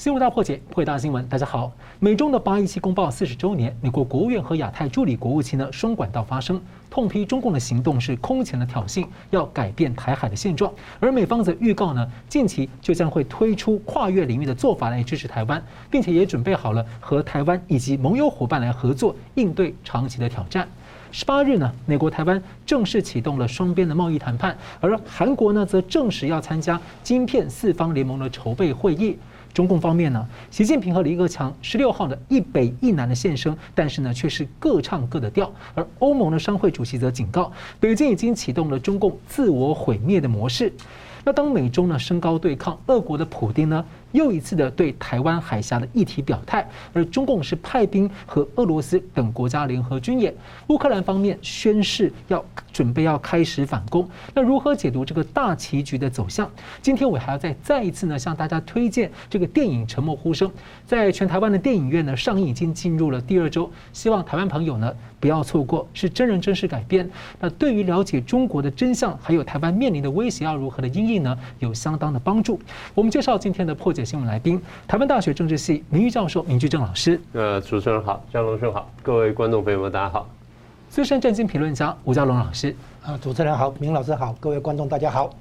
[0.00, 1.28] 新闻大破解，破解大新闻。
[1.28, 10.72] 大家好，美中的八一七公报四十周年，美国国务院和亚太助理国务卿呢双管道发声，痛批中共的行动是空前的挑衅，要改变台海的现状。
[11.00, 20.66] 而美方则预告呢，近期就将会推出跨越领域的做法来支持台湾，并且也准备好了和台湾以及盟友伙伴来合作应对长期的挑战。
[21.12, 29.18] 十八日呢，美国台湾正式启动了双边的贸易谈判，而韩国呢则证实要参加晶片四方联盟的筹备会议。
[29.52, 35.52] 中共方面呢，习近平和李克强十六号的一北一南的现身，但是呢却是各唱各的调。
[35.74, 40.72] 而欧盟的商会主席则警告，北京已经启动了中共自我毁灭的模式。
[41.24, 50.34] 那当美中呢升高对抗，俄国的普丁呢又一次的对台湾海峡的议题表态，而中共是派兵和俄罗斯等国家联合军演，
[50.68, 54.08] 乌克兰方面宣誓要准备要开始反攻。
[54.34, 56.50] 那如何解读这个大棋局的走向？
[56.82, 60.48] 今天我还要再再一次呢向大家推荐这个电影《沉默呼声》，
[60.90, 67.08] 在全台湾的电影院呢上映已经进入了第二周，希望台湾朋友呢不要错过，是真人真事改编。
[67.38, 72.58] 那对于了解中国的真相，还有台湾面临的威胁要如何的应应呢，有相当的帮助。
[72.92, 77.20] 我们介绍今天的破解新闻来宾，台湾大学政治系名誉教授明居正老师。
[77.34, 80.28] 呃，主持人好，张龙兄好，各位观众朋友们大家好。
[80.88, 82.74] 资深政经评论家吴家龙老师。
[83.04, 85.32] 啊，主持人好，明老师好，各位观众大家好。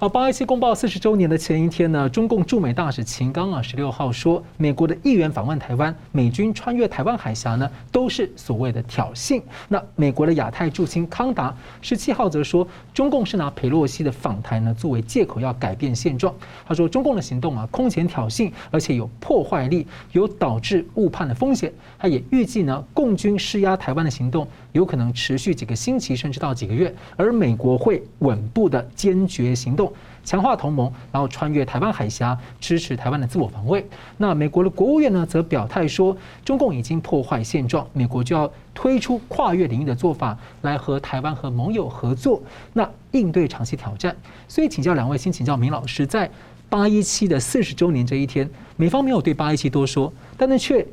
[0.00, 9.42] 好，八一七公报四十周年的前一天呢，中共驻美大使秦刚啊，十六号说，美国的议员访问台湾，美军穿越台湾海峡呢，都是所谓的挑衅。
[9.68, 16.34] 那美国的亚太驻青康达十七号则说，中共是拿裴洛西的访台呢作为借口要改变现状。
[16.66, 21.70] 他说，中共的行动啊，空前挑衅，而且有破坏力，有导致误判的风险。
[21.98, 29.89] 他也预计呢，共军施压台湾的行动有可能持续几个星期，甚至到几个月，而美国会稳步的坚决行动。
[30.22, 33.84] 强化同盟，然后穿越台湾海峡，支持台湾的自我防卫。
[34.18, 42.42] 那美国的国务院呢，则表态说，中共已经破坏现状，美国就要推出跨越领域的做法，来和台湾和盟友合作，
[42.74, 44.14] 那应对长期挑战。
[44.46, 46.30] 所以，请教两位，先请教明老师，在
[46.68, 50.86] 八一七的四十周年这一天，美方没有对八一七多说，但是却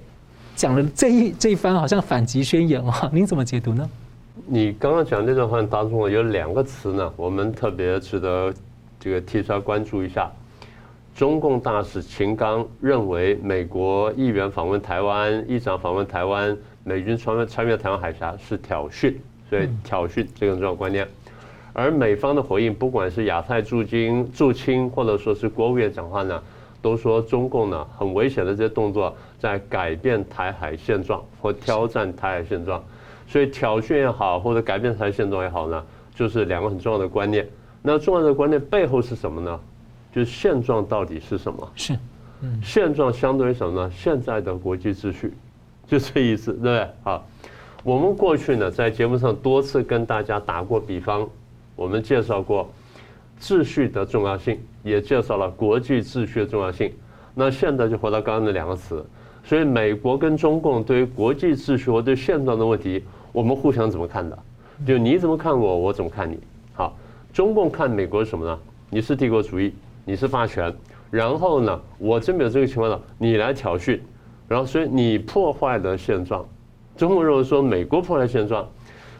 [0.56, 3.88] 讲了这一这一番好像反击宣言啊， 您怎么解读呢？
[4.46, 8.54] 你刚刚讲这段话当中有两个词呢，我们特别值得。
[9.08, 10.30] 这个提出来关注一下，
[11.16, 19.14] 中共大使秦刚认为美国议员访问台湾，议长访问台湾，美军穿越穿越台湾海峡是挑衅，
[19.50, 21.08] 所以挑衅这个重要观念。
[21.72, 26.44] 而美方的回应，不管是亚太驻京驻青，或者说是国务院讲话呢，
[26.82, 32.84] 都说中共呢很危险的这些动作在改变台海现状或挑战台海现状，
[33.26, 35.82] 所以挑衅也好，或者改变台海现状也好呢，
[36.14, 37.48] 就是两个很重要的观念。
[37.90, 39.58] 那重要的观念背后是什么呢？
[40.14, 41.72] 就是现状到底是什么？
[41.74, 41.94] 是，
[42.42, 43.92] 嗯，现状相对于什么呢？
[43.96, 45.34] 现在的国际秩序，
[45.88, 46.90] 就这意思，对不对？
[47.02, 47.26] 好，
[47.86, 51.26] 我们过去呢在节目上多次跟大家打过比方，
[51.78, 52.70] 我们介绍过
[53.40, 56.92] 秩序的重要性，也介绍了国际秩序的重要性。
[57.34, 59.02] 那现在就回到刚刚那两个词，
[59.46, 64.38] 所以美国跟中共对于国际秩序或对现状的问题，我们互相怎么看的？
[64.86, 66.38] 就你怎么看我，我怎么看你？
[66.74, 66.94] 好。
[67.38, 68.60] 中共看美国什么呢？
[68.90, 69.72] 你是帝国主义，
[70.06, 70.74] 你是霸权，
[71.12, 74.00] 然后呢，我真没有这个情况了，你来挑衅，
[74.48, 76.44] 然后所以你破坏了现状。
[76.96, 78.68] 中共认为说美国破坏现状，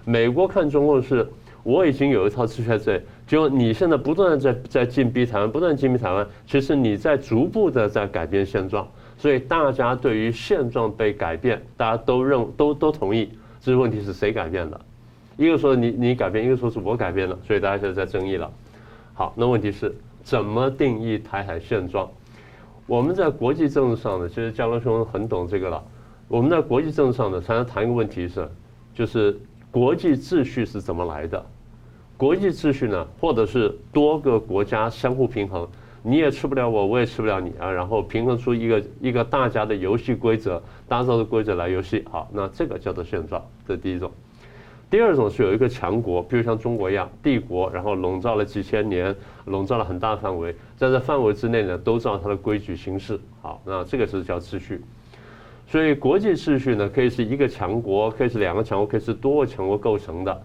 [0.04, 1.30] 美国看中共是
[1.62, 13.30] 我已经有一套秩序在这里，结果你现在不断的在在进逼台湾，不断进逼台湾，其实你在逐步的在改变现状，所以大家对于现状被改变，大家都认都都同意，
[13.60, 14.82] 这是问题是谁改变的？
[15.38, 18.52] 一个说你你改变，一个说是我改变了，所以大家现在在争议了。
[19.14, 22.10] 好，那问题是怎么定义台海现状？
[22.88, 25.84] 我们在国际政治上呢，其实嘉龙兄很懂这个了。
[26.28, 28.50] 我们在国际政治上呢，常常谈一个问题是，
[28.94, 29.40] 就是
[29.70, 31.46] 国际秩序是怎么来的？
[32.18, 35.68] 国际秩序呢，或者是多个国家相互平衡，
[36.02, 42.04] 你也吃不了我，我也吃不了你啊，然后平衡出一个一个大家的游戏规则，打造的规则来游戏。
[42.10, 44.12] 好，那这个叫做现状，这是第一种。
[44.90, 49.14] 第二种是有一个强国，比如像中国一样帝国，然后笼罩了几千年，
[49.46, 53.20] 笼罩了很大范围，在这范围之内呢，都照它的规矩行事。
[53.42, 54.82] 好，那这个是叫秩序。
[55.68, 60.42] 所以国际秩序呢，可以是一个强国，可以是两个强国，可以是多个强国构成的。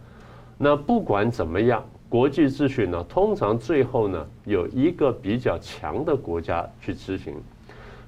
[0.59, 7.35] 那不管怎么样，国际秩序呢，通常最后呢，有一个比较强的国家去执行。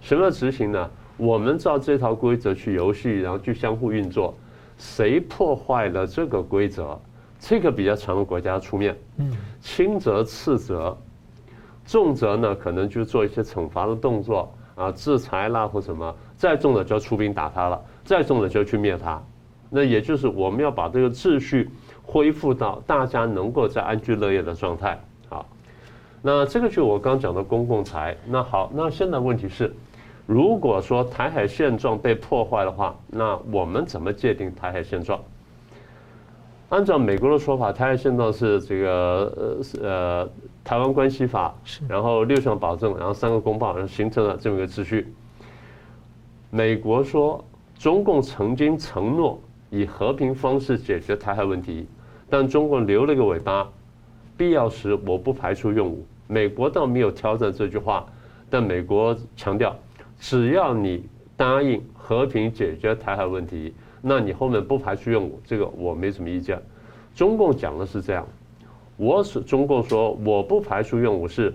[0.00, 0.90] 什么执行呢？
[1.16, 4.36] 我们照这套规则去游戏，然后去相互运作。
[4.78, 6.98] 谁破坏了这个规则？
[7.38, 8.96] 这个比较强的国家出面，
[9.60, 10.96] 轻则斥责，
[11.84, 19.22] 重则呢可能就做一些惩罚的动作，啊制裁啦或什么，再重的就要出兵打他了，再重的就要去灭他。
[19.68, 21.68] 那也就是我们要把这个秩序
[22.02, 24.98] 恢复到大家能够在安居乐业的状态。
[25.28, 25.44] 好，
[26.22, 28.16] 那这个就我刚讲的公共财。
[28.26, 29.74] 那好，那现在问题是，
[30.26, 35.20] 如果说台海现状被破坏的话，那我们怎么界定台海现状？
[36.68, 40.30] 按照美国的说法，台海现状是这个呃呃
[40.64, 41.54] 台湾关系法，
[41.88, 45.12] 然后六项保证，然后三个公报，然后形成了这么一个秩序。
[46.50, 47.44] 美国说，
[47.78, 49.40] 中共曾经承诺。
[49.70, 51.88] 以和平方式解决台海问题，
[52.30, 53.68] 但中共留了个尾巴，
[54.36, 56.06] 必要时我不排除用武。
[56.28, 58.06] 美国倒没有挑战这句话，
[58.48, 59.74] 但美国强调，
[60.26, 61.04] 只要你
[61.36, 66.58] 答应和平解决台海问题，那你后面不排除用武，这个我没什么意见。
[67.14, 68.26] 中共讲的是这样，
[68.96, 71.54] 我是中共说我不排除用武是，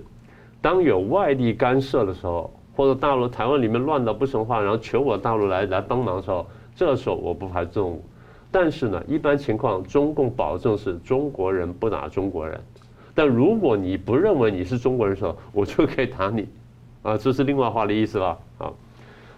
[0.62, 6.46] 当有外力干涉的时候，或者大陆台湾里面乱到不成话，然后求我大陆来来帮忙的时候。
[6.76, 8.04] 这时候我不排除用武，
[8.52, 12.62] 但是呢，一般情况中共保证是中国人不打中国人，
[13.16, 16.48] 但如果你不认为你是中国人的时候，我就可以打你，
[17.10, 18.72] 啊，这是另外话的意思了啊。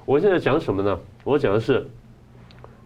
[0.06, 1.00] 我现在讲什么呢？
[1.24, 1.88] 我讲的是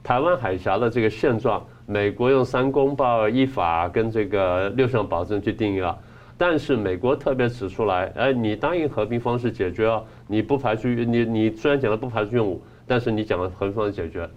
[0.04, 5.98] 台湾海峡的这个现状，美国用三公报一法跟这个六项保证去定义了，
[6.38, 14.30] 但是美国特别指出来，哎，你答应和平方式解决，你不排除你你虽然讲了不排除用武，但是你讲了和平方式解决。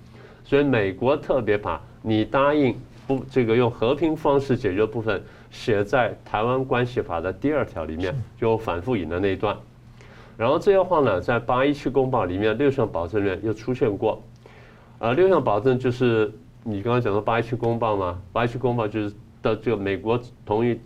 [0.45, 2.75] 所以美国特别把你答应
[3.07, 9.55] 不这个用和平方式解决的部分写在台湾关系法的第二条里面，就反复引的那一段。
[10.39, 14.23] 然后这些话呢，在八一七公报里面六项保证里面又出现过。
[15.01, 16.33] 呃，六项保证就是
[16.63, 19.13] 你刚刚讲的八一七公报嘛，八一七公报就是
[19.43, 20.79] 的这个美国同意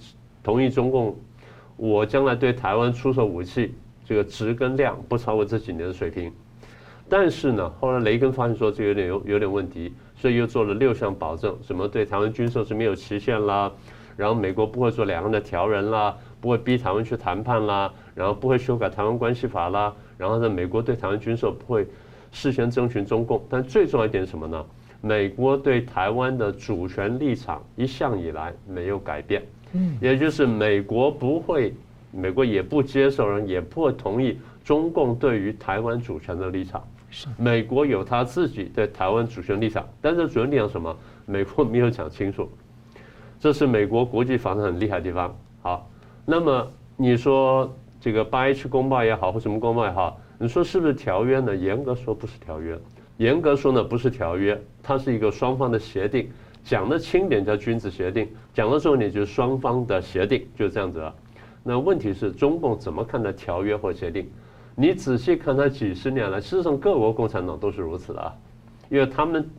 [0.43, 1.14] 同意中共，
[1.76, 3.75] 我将来对台湾出售武器，
[4.06, 6.32] 这个值跟量不超过这几年的水平。
[7.06, 13.70] 但是呢，后来雷根发现说这有点有有点问题，所以又做了六项保证，什么对台湾军售是没有期限啦，
[14.16, 21.86] 然后美国不会做两岸的调人啦，不会逼台湾去谈判啦，然后不会修改台湾关系法啦，然后呢，美国对台湾军售不会
[22.32, 24.66] 事先征询中共，但最重要一点是什么呢？
[25.00, 29.42] 美国对台湾的主权立场一向以来没有改变，
[29.72, 31.72] 嗯，也就是美国不会，
[32.10, 36.82] 美国也不接受人，也不会同意中共对于台湾主权的立场。
[37.36, 40.96] 美国有他自己对台湾主权立场，但是主权立场什么？
[41.24, 42.50] 美国没有讲清楚，
[43.38, 45.36] 这是美国国际法上很厉害的地方。
[45.60, 45.88] 好，
[46.24, 51.54] 那么你说这个八一七公报也好，或什么公报也好，你说是不是条约呢？
[51.54, 52.78] 严格说不是条约，
[53.16, 56.30] 严格说呢不是条约，它是一个双方的协定，
[56.64, 61.12] 讲的轻点叫君子协定，讲的重点就是双方的协定，就是这样子啊。
[61.64, 64.28] 那问题是中共怎么看待条约或协定？
[64.75, 68.34] 你仔细看，它几十年来，事实上各国共产党都是如此的啊，
[68.88, 69.50] 因为他们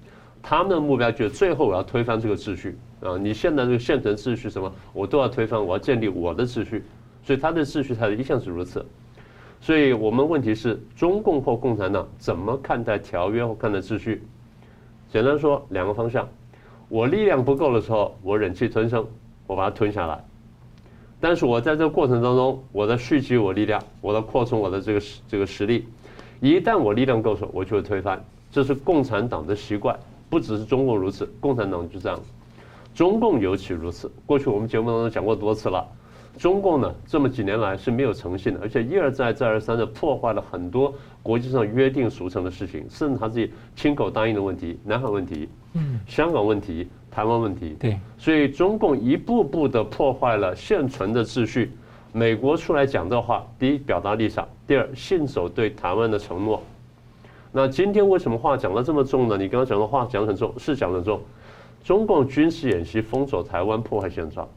[0.41, 3.17] 他们的目标就是最后我要推翻这个秩序啊！
[3.17, 6.83] 你现在这个现存秩序什么，我都要推翻，我要建立我的秩序，
[7.23, 8.85] 所以他的秩序他一向是如此。
[9.59, 14.23] 所以我们问题是中共或共产党怎么看待条约或看待秩序？
[15.09, 16.27] 简单说，两个方向：
[16.89, 19.05] 我力量不够的时候，我忍气吞声，
[19.47, 20.23] 我把它吞下来。
[21.19, 25.87] 但是我在这个过程当中，我在蓄积我力量，我在扩充我的这个这个实力。
[26.41, 28.21] 一旦我力量够时候，我就会推翻。
[28.51, 29.97] 这是共产党的习惯，
[30.29, 32.19] 不只是中共如此，共产党就这样。
[32.93, 34.11] 中共尤其如此。
[34.25, 35.85] 过去我们节目当中讲过多次了，
[36.37, 46.87] 中共呢这么几年来是没有诚信的，而且一而再再而三的破坏了很多国际上约定俗成的事情，甚至他自己亲口答应的问题，南海问题，嗯，香港问题。
[47.13, 51.71] 台湾问题，对，所以中共一步步的破坏了现存的秩序。
[52.11, 56.59] 美国出来讲这话，第一表达立场，第二信守对台湾的承诺。
[57.51, 59.37] 那今天为什么话讲得这么重呢？
[59.37, 61.21] 你刚刚讲的话讲得很重，是讲得重。
[61.83, 64.47] 中共军事演习封锁台湾，破坏现状。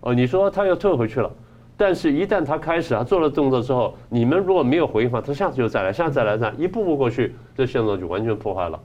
[0.00, 1.30] 哦，你说他又退回去了，
[1.76, 8.78] 但是一旦他开始啊做了动作之后，你们如果没有回应话，他下次就再来，下次再来，这样一步步过去，这现状就完全破坏了。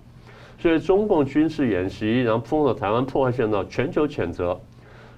[0.57, 4.59] 所以中共军事演习，然后封锁台湾，破坏现状，全球谴责。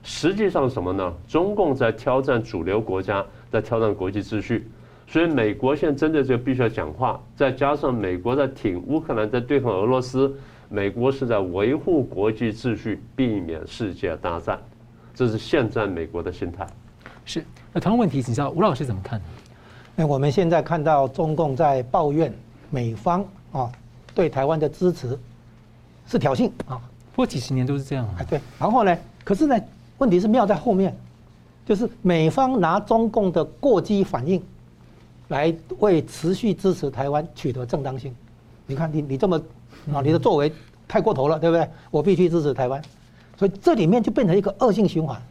[0.03, 1.13] 实际上什么呢？
[1.27, 4.67] 中共在挑战主流国家，在挑战国际秩序。
[5.07, 7.21] 所以美国现在针对这个必须要讲话。
[7.35, 10.33] 再加上美国在挺乌克兰，在对抗俄罗斯，
[10.71, 14.57] 美国是在维护国际秩序，避免世界大战。
[15.13, 16.65] 这是现在美国的心态。
[17.25, 17.43] 是。
[17.73, 19.25] 那同样问题，请教吴老师怎么看呢？
[19.97, 22.33] 那我们现在看到中共在抱怨
[22.69, 23.69] 美方啊
[24.15, 25.19] 对台湾的支持。
[26.07, 26.81] 是挑衅啊！
[27.13, 28.23] 不过几十年都是这样啊。
[28.29, 28.97] 对，然后呢？
[29.23, 29.57] 可是呢？
[29.97, 30.93] 问题是妙在后面，
[31.65, 34.41] 就是美方拿中共的过激反应
[35.27, 38.15] 来为持续支持台湾取得正当性。
[38.71, 39.37] 你看你你这么
[39.93, 40.49] 啊，你的作为
[40.87, 41.67] 太过头了，对不对？
[41.91, 42.81] 我必须支持台湾，
[43.37, 45.21] 所以这里面就变成一个恶性循环。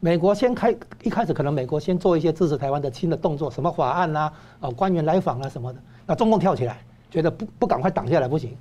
[0.00, 6.78] 美国先开一开始可能美国先做一些支持台湾的新的动作，什么法案啊，啊官员来访啊什么的，那中共跳起来，
[7.10, 8.56] 觉得不不赶快挡下来不行，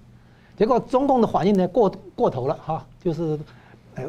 [0.57, 3.39] 结果中共的反应呢过过头了哈，就是
[3.95, 4.03] 呃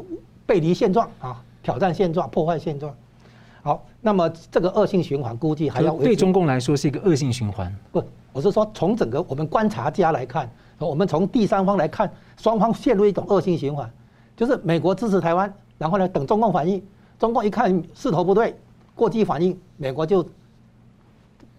[0.45, 2.93] 背离现状啊，挑战现状，破坏现状。
[3.63, 7.73] 好，那么这个恶性循环估计还要对中共来说是一个恶性循环。
[7.93, 13.91] 不，我是说从整个我们观察家来看，我们从第三方来看，双方陷入一种恶性循环，
[14.37, 16.83] 就是美国支持台湾，然后呢等中共反应。
[17.19, 18.59] 中共一看势头不对，
[18.97, 20.27] 过激反应，美国就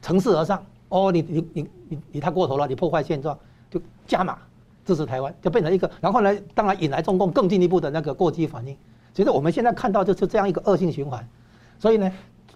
[0.01, 0.61] 乘势而上。
[0.89, 3.37] 哦，你你你你你太过头了，你破坏现状，
[3.71, 4.37] 就加码
[4.85, 5.89] 支持台湾，就变成一个。
[6.01, 8.75] 然后呢，当然引来中共更进一步的那个过激反应。
[9.13, 11.25] 其实我们现在看到就是这样一个恶性循环。
[11.79, 12.11] 所以呢，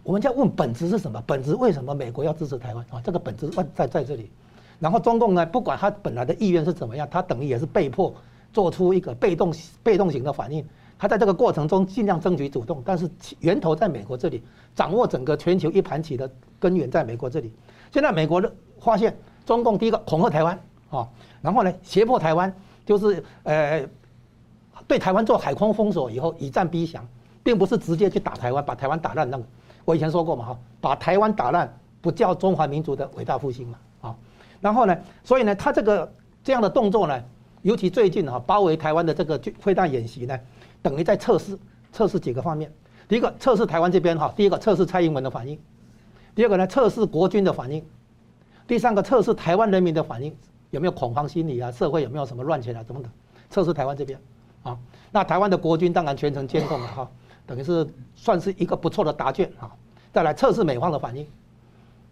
[0.08, 1.22] 我们就要问本质是什么？
[1.28, 3.02] 本质为什么美国要支持台湾啊？
[3.04, 4.32] 这个本质在在在这里。
[4.80, 8.16] 然后中共呢，不管他本来的意愿是怎么样，他等于也是被迫
[8.54, 10.66] 做出一个被动被动型的反应。
[10.98, 13.12] 他在这个过程中尽量争取主动，但是
[13.42, 14.42] 源头在美国这里，
[14.74, 17.52] 掌握整个全球一盘棋的根源在美国这里。
[17.92, 18.50] 现在美国的
[18.80, 19.14] 发现，
[19.46, 20.58] 中共第一个恐吓台湾
[20.90, 21.06] 啊，
[21.42, 23.86] 然后呢胁迫台湾，就是呃
[24.88, 27.06] 对台湾做海空封锁以后，以战逼降，
[27.44, 29.44] 并不是直接去打台湾，把台湾打烂那个。
[29.88, 34.16] 我以前说过嘛哈，把台湾打烂不叫中华民族的伟大复兴嘛啊。
[34.60, 36.12] 然后呢，所以呢，他这个
[36.44, 37.24] 这样的动作呢，
[37.62, 40.38] 尤其最近哈包围台湾的这个飞弹演习呢。
[40.82, 41.58] 等于在测试，
[41.94, 42.70] 测试几个方面。
[43.08, 45.58] 第一个测试台湾这边哈，第一个测试蔡英文的反应，
[46.36, 47.82] 第二个呢测试国军的反应，
[48.68, 50.36] 第三个测试台湾人民的反应，
[50.72, 51.72] 有没有恐慌心理啊？
[51.72, 53.10] 社会有没有什么乱起来怎么的？
[53.50, 54.20] 测试台湾这边
[54.64, 54.78] 啊，
[55.12, 57.10] 那台湾的国军当然全程监控了哈，
[57.48, 59.72] 等于是算是一个不错的答卷啊。
[60.14, 61.26] 再来测试美方的反应，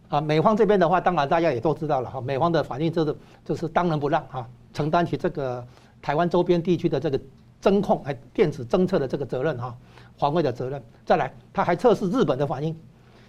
[0.10, 5.63] 啊，美方这边的话，当然大家也都知道了哈，美方的反应就是就是当仁不让啊，承担起这个
[6.01, 7.20] 台湾周边地区的这个。
[7.62, 9.75] 侦控还电子侦测的这个责任哈，
[10.18, 10.84] 防卫的责任。
[11.04, 12.77] 再来，他还测试日本的反应，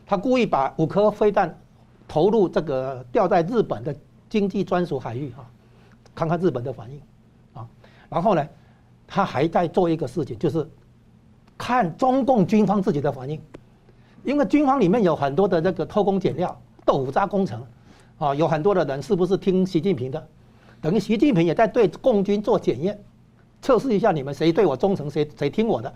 [0.05, 1.59] 他故意把五颗飞弹
[2.07, 3.97] 投入这个掉在日本的
[4.29, 5.47] 经济专属海域哈，
[6.15, 7.01] 看看日本的反应
[7.55, 7.67] 啊。
[8.11, 8.47] 然后呢，
[9.07, 10.69] 他还在做一个事情，就是
[11.59, 13.41] 看中共军方自己的反应，
[14.25, 17.65] 因为军方里面有很多的那个偷工减料、豆腐渣工程
[18.19, 20.29] 啊，有很多的人是不是听习近平的？
[20.81, 22.99] 等于习近平也在对共军做检验。
[23.63, 25.93] 测试一下你们谁对我忠诚，谁谁听我的，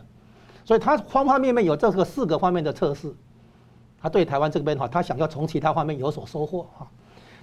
[0.64, 3.14] 所以他方方面面有这个四个方面的测试。
[4.02, 6.88] 他对台湾这边哈，他想要从其他方面有所收获哈。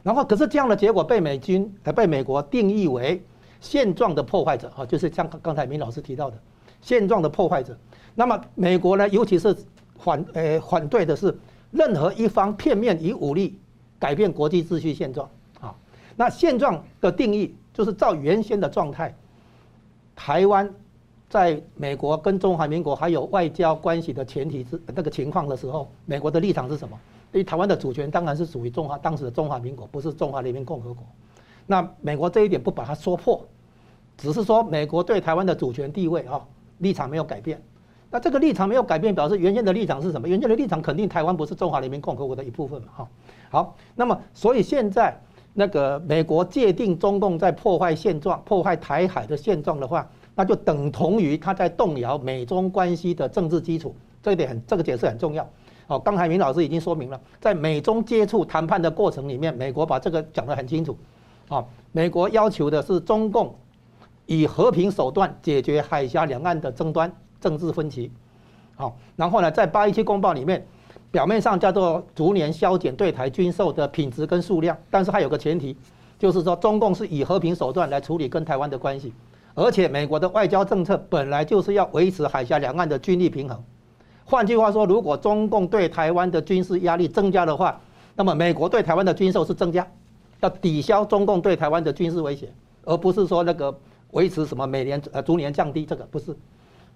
[0.02, 3.24] 然后可是这样的结果被美军呃被美国定义为
[3.62, 6.38] 现状的破坏者哈，就是像刚才明老师提到的
[6.82, 7.78] 现状的破坏者。
[8.20, 9.56] 那么美国呢，尤其是
[10.00, 11.38] 反呃反对的是
[11.70, 13.60] 任何一方片面以武力
[14.00, 15.30] 改变国际秩序现状
[15.62, 15.76] 啊。
[16.16, 19.16] 那现状的定义就是照原先的状态。
[20.16, 20.68] 台湾
[21.30, 27.00] 在美国跟中华民国还有外交关系的前提之那个情况的时候，美国的立场是什么？
[27.32, 31.04] 对于台湾的主权当然是属于中华当时的中华民国，不是中华人民共和国。
[31.68, 33.46] 那美国这一点不把它说破，
[34.18, 36.44] 只是说美国对台湾的主权地位啊
[36.80, 37.62] 立场没有改变。
[38.10, 40.28] 那这个立场没有改变，表示原先的立场是什么？
[40.28, 42.88] 原先的立场肯定台湾不是中华人民共和国的一部分嘛？
[42.96, 43.08] 哈，
[43.50, 45.20] 好，那么所以现在。
[45.60, 53.96] 那个美国界定中共在破坏现状、破坏台海的现状的话，那就等同于他在动摇美中关系的政治基础。
[54.22, 55.50] 这一点很，这个解释很重要。
[55.88, 60.96] 哦，刚才明老师已经说明了，在美中接触谈判的过程里面，美国把这个讲得很清楚。
[61.50, 63.56] 啊，美国要求的是中共
[64.28, 68.12] 以和平手段解决海峡两岸的争端、政治分歧。
[68.76, 70.66] 好，然后呢，在八一七公报里面。
[71.10, 75.76] 表面上叫做逐年削减对台军售的品质跟数量，但是还有个前提，
[76.20, 79.14] 就是说中共是以和平手段来处理跟台湾的关系，
[79.56, 83.58] 而且美国的外交政策本来就是要维持海峡两岸的军力平衡。
[84.26, 87.80] 换句话说，如果中共对台湾的军事压力增加的话，
[88.14, 89.88] 那么美国对台湾的军售是增加，
[90.42, 92.52] 要抵消中共对台湾的军事威胁，
[92.84, 93.74] 而不是说那个
[94.12, 96.36] 维持什么每年呃逐年降低这个不是。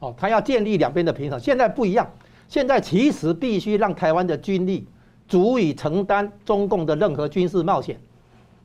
[0.02, 2.06] 哦，他要建立两边的平衡，现在不一样。
[2.50, 4.86] 现在其实必须让台湾的军力
[5.26, 7.98] 足以承担中共的任何军事冒险，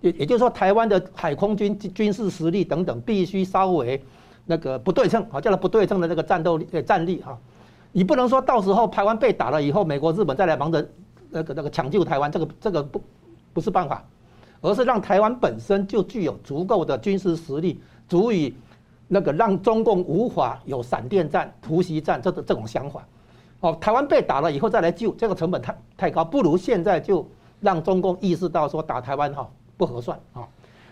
[0.01, 4.03] 也也就是说，台湾的海空军军事实力等等必须稍微
[4.45, 7.39] 那个不对称啊，叫做不对称的那个战斗力战力哈。
[7.93, 10.85] 你不能说到时候台湾被打了以后，美国日本再来忙着
[11.31, 13.01] 那个那个抢救台湾，这个这个不
[13.53, 14.05] 不是办法，
[14.63, 18.53] 而是让台湾本身就具有足够的军事实力，足以
[19.09, 23.07] 那个让中共无法有闪电战、突袭战这个这种想法。
[23.61, 27.27] 哦，台湾被打了以后再来救，这个成本太太高，不如现在就
[27.61, 30.47] 让中共意识到说打台湾哈不合算啊。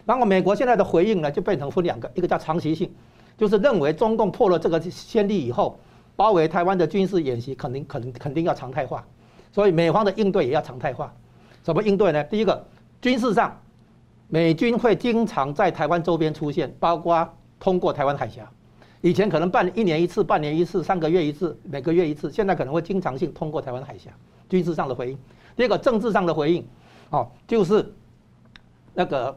[0.07, 2.91] 然后美国现在的回应呢，就变成分两个，一个叫长期性，
[3.37, 5.79] 就是认为中共破了这个先例以后，
[6.17, 9.05] 包围台湾的军事演习肯定、肯定、肯定要常态化，
[9.53, 11.13] 所以美方的应对也要常态化。
[11.63, 12.23] 怎么应对呢？
[12.25, 12.67] 第一个，
[13.01, 13.59] 军事上，
[14.29, 17.27] 美军会经常在台湾周边出现，包括
[17.65, 18.47] 通过台湾海峡。
[19.01, 24.11] 以前可能半一年一次、半年一次、三个月一次、每个月一次，现在可能会经常性通过台湾海峡。
[24.51, 25.19] 军事上的回应。
[25.57, 26.63] 第二个，政治上的回应，
[27.09, 27.91] 哦，就是
[28.93, 29.35] 那个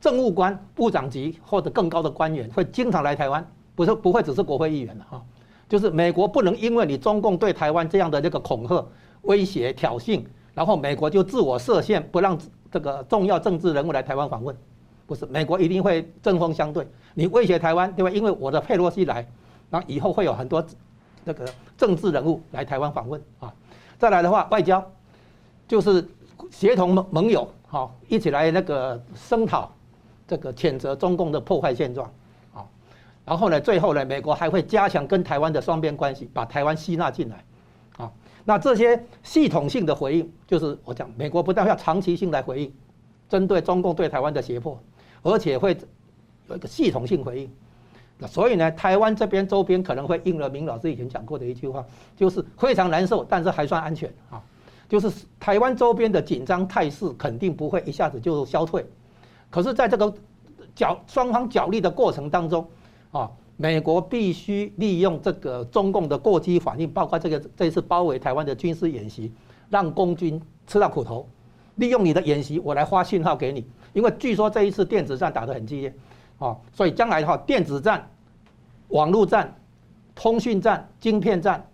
[0.00, 5.22] 政务官、部长级或者更高的官员会经常来台湾，不是不会只是国会议员了哈。
[5.68, 8.82] 就是美国不能因为你中共对台湾这样的这个恐吓、
[9.22, 10.22] 威胁、挑衅，
[10.54, 12.38] 然后美国就自我设限，不让
[12.70, 14.56] 这个重要政治人物来台湾访问。
[15.10, 16.86] 不是，美国一定会针锋相对。
[17.14, 18.10] 你威胁台湾，对吧？
[18.10, 19.26] 因为我的佩洛西来，
[19.68, 20.64] 然后以后会有很多
[21.26, 21.44] 这个
[21.76, 23.52] 政治人物来台湾访问啊。
[23.98, 24.88] 再来的话，外交
[25.66, 26.08] 就是
[26.52, 29.72] 协同盟盟友，好，一起来那个声讨
[30.28, 32.08] 这个谴责中共的破坏现状
[32.54, 32.64] 啊。
[33.24, 37.44] 然后呢，最后呢，美国还会加强跟台湾的双边关系，把台湾吸纳进来，
[37.96, 38.08] 啊，
[38.44, 42.72] 那这些系统性的回应，就是我讲，美国不但要长期性来回应，
[43.28, 44.80] 针对中共对台湾的胁迫，
[45.22, 45.76] 而且会
[46.48, 47.50] 有一个系统性回应。
[48.18, 51.84] 那所以呢，台湾这边周边可能会应了明老师以前讲过的一句话，
[52.16, 54.42] 就是非常难受，但是还算安全啊，
[54.88, 58.84] 就是台湾周边的紧张态势肯定不会一下子就消退，
[59.50, 60.12] 可是在这个
[60.74, 62.66] 角双方角力的过程当中。
[63.12, 69.32] 啊，美国必须利用这个中共的过激反应，包括这个这次包围台湾的军事演习，
[69.68, 71.28] 让共军吃到苦头。
[71.74, 73.66] 利用你的演习，我来发信号给你。
[73.92, 75.94] 因为据说这一次电子战打得很激烈，
[76.38, 78.08] 啊，所以将来的话，电子战、
[78.88, 79.54] 网络战、
[80.14, 81.66] 通讯战、晶片战、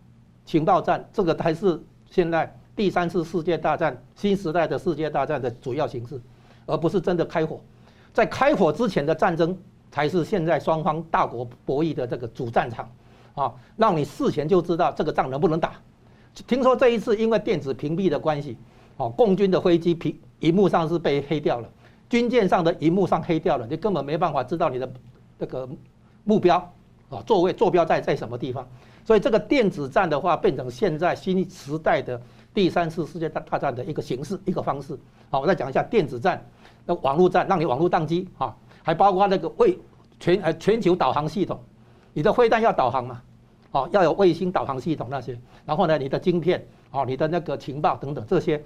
[0.44, 1.80] 情报战，这个才是
[2.10, 6.20] 现在第三次世界大战、新时代的世界大战的主要形式，
[6.66, 7.60] 而不是真的开火。
[8.12, 9.56] 在开火之前的战争。
[9.88, 12.90] 才是现在双方大国博弈的这个主战场，
[13.34, 15.72] 啊，让你事前就知道这个仗能不能打。
[16.46, 18.58] 听说这一次因为电子屏蔽的关系，
[18.98, 21.68] 哦，共军的飞机屏荧幕上是被黑掉了，
[22.08, 24.90] 军舰上的荧幕上黑掉了，你根本没办法知道你的
[25.38, 25.68] 这个
[26.24, 26.56] 目标
[27.10, 28.66] 啊座位坐标在在什么地方。
[29.04, 32.20] 所以这个电子战的话，变成现在新时代的
[32.52, 34.98] 第三次世界大大战的一个形式一个方式。
[35.30, 36.44] 好，我再讲一下电子战，
[36.84, 38.54] 那网络战让你网络宕机啊。
[38.82, 39.76] 还包括那个卫
[40.20, 41.60] 全呃全球导航系统，
[42.12, 43.20] 你的飞弹要导航嘛？
[43.72, 48.62] 哦，要有卫星导航系统那些，然后呢，你的晶片哦，你的那个情报等等这些，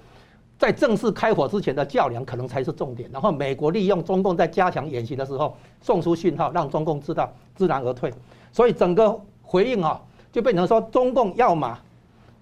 [0.60, 3.08] 在正式开火之前的较量可能才是重点。
[3.10, 8.12] 然后美国利用中共在加强演习的时候送出讯号，让中共知道知难而退。
[8.52, 9.98] 所以整个回应啊，
[10.30, 11.78] 就变成说中共要么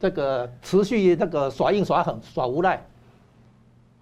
[0.01, 2.85] 这个持续这个耍硬耍狠耍无赖，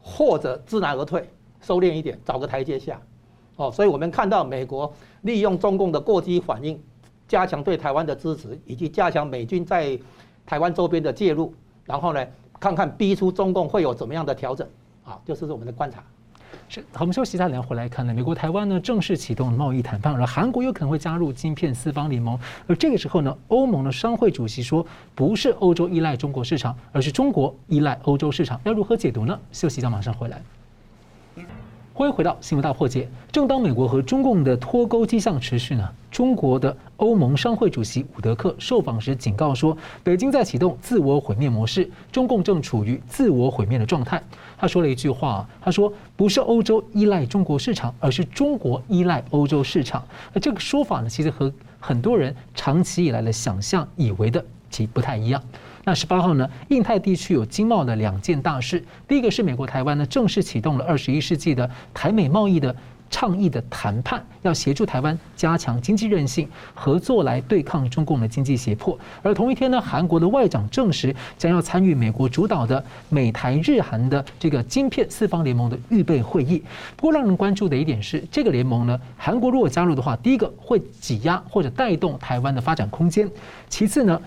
[0.01, 1.29] 或者知难而退，
[1.61, 2.99] 收敛一点，找个台阶下。
[3.57, 6.83] 哦，所以我们看到美国利用中共的过激反应，
[7.29, 9.99] 加强对台湾的支持，以及加强美军在
[10.47, 11.53] 台湾周边的介入，
[11.85, 12.27] 然后呢，
[12.59, 14.67] 看看逼出中共会有怎么样的调整，
[15.05, 16.03] 啊，就是我们的观察。
[16.69, 29.39] 是，好，我们休息一下，等下回来看呢，美国台湾呢正式启动贸易谈判，而韩国有可能会加入晶片四方联盟，而这个时候呢，欧盟的商会主席说，不是欧洲依赖中国市场，而是中国依赖欧洲市场，要如何解读呢？
[29.53, 30.41] 休息一下，马上回来。
[31.97, 33.09] 欢迎回到新闻大破解。
[33.33, 44.23] 正当美国和中共的脱钩迹象持续呢，中国的欧盟商会主席伍德克受访时警告说，北京在启动自我毁灭模式，中共正处于自我毁灭的状态。
[44.59, 50.05] 他说了一句话，他说：“不是欧洲依赖中国市场，而是中国依赖欧洲市场。”
[50.35, 55.43] 那这个说法呢，其实和很多人长期以来的想象以为的其不太一样。
[55.89, 58.85] 那十八号呢，印太地区有经贸的两件大事。
[59.07, 62.75] 第一个是美国台湾呢正式启动了二十一世纪的台美贸易的
[63.09, 68.99] 倡议的谈判，要协助台湾加强经济韧性，合作来对抗中共的经济胁迫。
[69.23, 76.61] 而同一天呢，韩国的外长证实将要参与美国主导的美台日韩的这个晶片四方联盟的预备会议。
[76.97, 83.31] 不过让人关注的一点是，这个联盟呢，韩国如果加入的话，第一个会挤压或者带动台湾的发展空间，
[83.69, 84.21] 其次呢，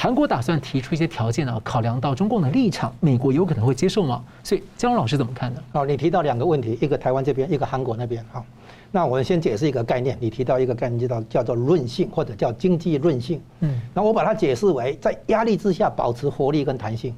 [0.00, 4.22] 韩国打算提出一些条件呢，考量到中共的立场，美国有可能会接受吗？
[4.44, 5.60] 所以姜老师怎么看呢？
[5.72, 8.24] 哦，你提到两个问题，一个台湾这边，一个韩国那边。
[8.30, 8.46] 好，
[8.92, 10.16] 那我们先解释一个概念。
[10.20, 13.42] 你提到一个概念，叫叫做韧性，或者叫经济韧性。
[13.58, 17.12] 嗯，那我把它解释为在压力之下保持活力跟弹性。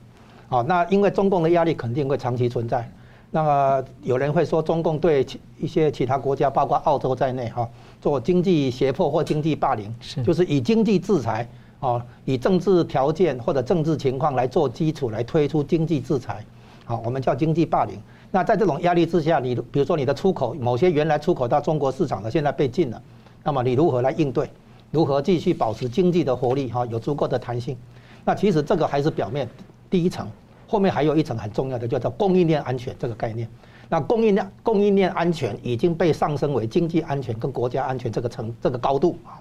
[0.49, 2.91] 好，那因为中共的压力肯定会长期存在。
[3.31, 5.27] 那么有人会说，中共对
[5.59, 7.69] 一些其他国家，包括澳洲在内，哈，
[8.01, 11.47] 做经济胁迫或经济霸凌，是就是以经济制裁。
[11.81, 16.45] 哦，以政治条件或者政治情况来做基础，来推出经济制裁，
[16.85, 17.99] 好，我们叫经济霸凌。
[18.31, 23.03] 那在这种压力之下，你比如说你的出口，某些原来出口到中国市场的，现在被禁了，
[23.43, 24.49] 那么你如何来应对？
[24.91, 26.71] 如何继续保持经济的活力？
[26.71, 27.77] 哈，有足够的弹性。
[28.25, 29.49] 那其实这个还是表面
[29.89, 30.29] 第一层，
[30.69, 33.49] 后面还有一层很重要的，叫做供应链安全这个概念。
[33.89, 39.41] 那供应链供应链安全已经被上升为经济安全跟国家安全这个层这个高度啊。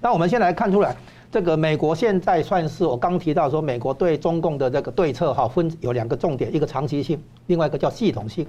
[0.00, 0.96] 那我们先来看出来，
[1.30, 8.46] 这个美国现在算是我刚提到说，美国对中共的这个对策哈，分有两个重点，一个长期性，另外一个叫系统性，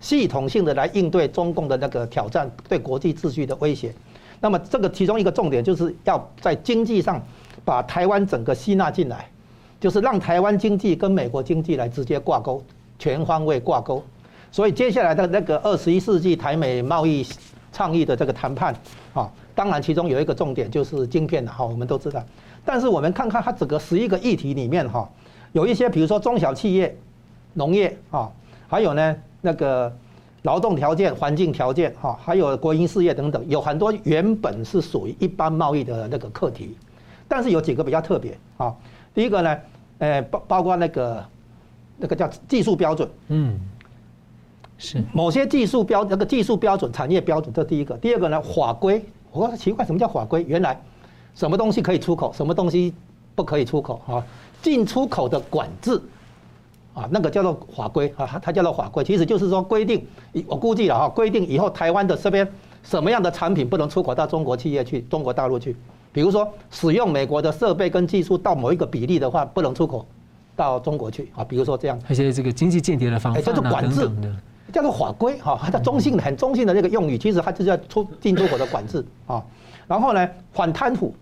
[0.00, 3.94] 系统性的来应对中共的那个挑战，对国际秩序的威胁。
[4.40, 7.22] 那么这个其中一个重点就是要在经济上
[7.62, 9.28] 把台湾整个吸纳进来，
[9.78, 12.62] 就是让台湾经济跟美国经济来直接挂钩，
[12.98, 14.02] 全方位挂钩。
[14.50, 17.26] 所以接下来的那个二十一世纪台美贸易
[17.70, 18.74] 倡议的这个谈判，
[19.12, 19.30] 啊。
[19.56, 22.22] 当然，其中有一个重点就是晶片的哈，我们都知道。
[22.62, 25.10] 但是我们看看它整个十一个议题里面哈，
[25.52, 26.94] 有一些比如说中小企业、
[27.54, 28.30] 农业啊，
[28.68, 29.90] 还有呢那个
[30.42, 36.76] 劳动条件、环境条件哈，还有国营事业等等，有很多原本是属于一般贸易的那个课题，
[37.26, 38.74] 但是有几个比较特别啊。
[39.14, 39.56] 第一个呢，
[40.00, 41.24] 呃，包包括那个
[41.96, 43.58] 那个叫技术标准，嗯，
[44.76, 47.96] 是某些技术标那个技术标准、产业标准，这第一个。
[47.96, 49.02] 第二个呢，法规。
[49.36, 50.42] 我说奇怪，什么叫法规？
[50.48, 50.80] 原来
[51.34, 52.94] 什么东西可以出口，什么东西
[53.34, 54.24] 不可以出口啊？
[54.62, 56.00] 进出口的管制
[56.94, 60.04] 啊，那个叫做法规啊，它叫做法规，其实就是说规定，
[60.46, 62.50] 我估计了哈，规定以后台湾的这边
[62.82, 65.76] 什么样的产品不能出口到中国企业去，中国大陆去。
[66.12, 70.06] 比如说使用美国的设备跟技术到某一个比例的话，不能出口
[70.56, 71.44] 到中国去啊。
[71.44, 74.10] 比如说这样，而且这个经济间谍的方法叫做管制。
[74.76, 79.42] 叫做法规哈，它中性的很中性的那个用语，其实它就是要出进出口的管制 啊。
[79.86, 81.14] 然后呢，反贪腐，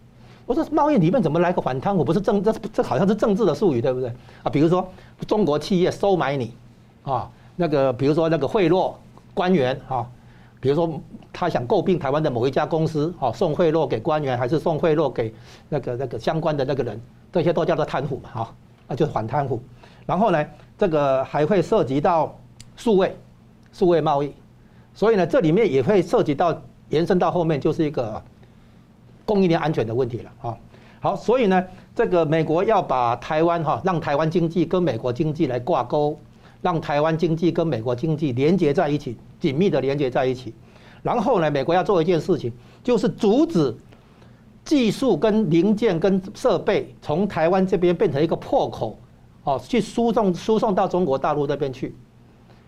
[0.45, 2.03] 我说贸易里面怎么来个反贪腐？
[2.03, 4.13] 不是政这这好像是政治的术语，对不对
[4.43, 4.51] 啊？
[4.51, 4.85] 比如说
[5.29, 6.53] 中国企业收买你
[7.05, 8.93] 啊，那个比如说那个贿赂
[9.35, 10.05] 官员啊，
[10.59, 11.01] 比如说
[11.33, 15.33] 他想诟病台湾的某一家公司啊，送贿赂给官员还是送贿赂给
[15.69, 17.01] 那个那个相关的那个人，
[17.33, 18.55] 这些都叫做贪腐嘛哈，
[18.89, 19.63] 那就是反贪腐。
[20.05, 20.45] 然后呢，
[20.77, 22.37] 这个还会涉及到
[22.75, 23.17] 数位。
[23.75, 24.33] 数位贸易，
[24.95, 26.57] 所以呢，这里面也会涉及到
[26.91, 28.23] 延伸到后面就是一个
[29.25, 30.57] 供应链安全的问题了啊。
[31.01, 36.17] 好，所以呢，这个美国要把台湾哈，让台湾经济跟美国经济来挂钩，
[36.63, 40.55] 让台湾经济跟美国经济连接在一起，紧密的连接在一起。
[41.03, 42.53] 然后呢，美国要做一件事情，
[42.85, 43.77] 就是阻止
[44.65, 48.97] 技术跟零件跟设备从台湾这边变成一个破口，
[49.43, 51.93] 哦，去输送输送到中国大陆那边去。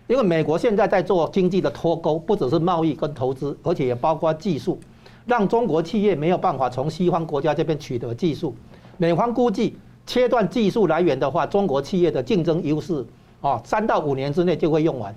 [0.07, 4.79] 因为美国现在在做经济的脱钩，不只是贸易跟投资，而且也包括技术，
[5.25, 8.55] 让中国企业没有办法从西方国家这边取得技术。
[8.95, 13.05] 美方估计，切断技术来源的话，中国企业的竞争优势
[13.41, 15.13] 啊，三到五年之内就会用完。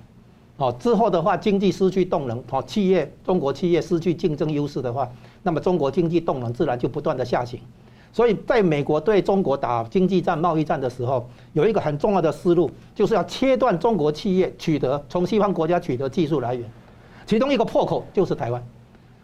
[0.57, 5.09] 哦，之后的话，经济失去动能，哦，企业中国企业失去竞争优势的话，
[5.41, 7.59] 那么中国经济动能自然就不断的下行。
[8.13, 16.69] 所以，在美国对中国打经济战、贸易战的时候，有一个很重要的思路，就是要切断中国企业取得从西方国家取得技术来源，
[17.25, 18.61] 其中一个破口就是台湾。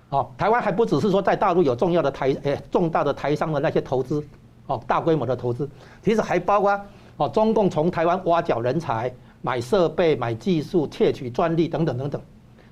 [0.09, 4.25] 哦，台湾还不只是说在大陆有重要的台诶重大的台商的那些投资，
[4.67, 5.69] 哦，大规模的投资，
[6.01, 6.79] 其实还包括
[7.17, 12.21] 哦，中共从台湾挖角人才、买设备、买技术、窃取专利等等等等。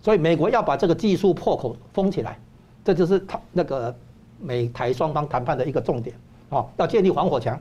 [0.02, 2.40] 所以，美国要把这个技术破口封起来，
[2.86, 3.94] 这就是他那个。
[4.40, 6.16] 美台双方谈判的一个重点，
[6.50, 7.60] 哦，要建立防火墙，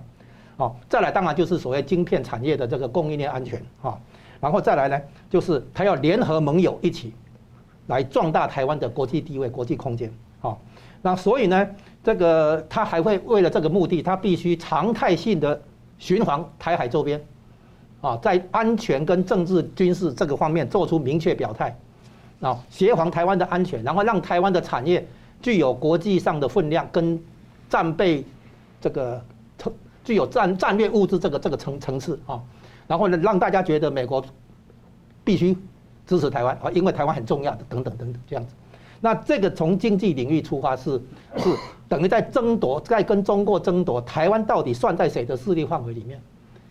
[0.57, 3.99] 哦，再来当然就是所谓晶片产业的这个供应链安全，啊，
[4.41, 7.15] 然后再来呢，就是他要联合盟友一起
[7.87, 10.61] 来壮大台湾的国际地位、国际空间，好，
[11.01, 11.67] 那所以呢，
[12.03, 15.61] 这个他还会为了这个目的，他必须常态性的
[15.99, 17.21] 巡航台海周边，
[18.01, 21.77] 啊，在安全跟政治军事这个方面做出明确表态，
[22.41, 25.07] 啊，协防台湾的安全，然后让台湾的产业。
[25.45, 27.23] 具有国际上的分量跟
[27.69, 28.25] 战备
[28.81, 29.23] 这个
[29.59, 29.71] 层
[30.03, 32.41] 具有战战略物资这个这个层层次啊，
[32.87, 34.25] 然后呢，让大家觉得美国
[35.23, 35.55] 必须
[36.07, 38.55] 支持台湾啊，因为台湾很重要的等等等等这样子。
[39.03, 40.93] 那这个从经济领域出发是
[41.37, 41.55] 是
[41.91, 46.19] 等于在争夺，在跟中国争夺台湾到底算在谁的势力范围里面，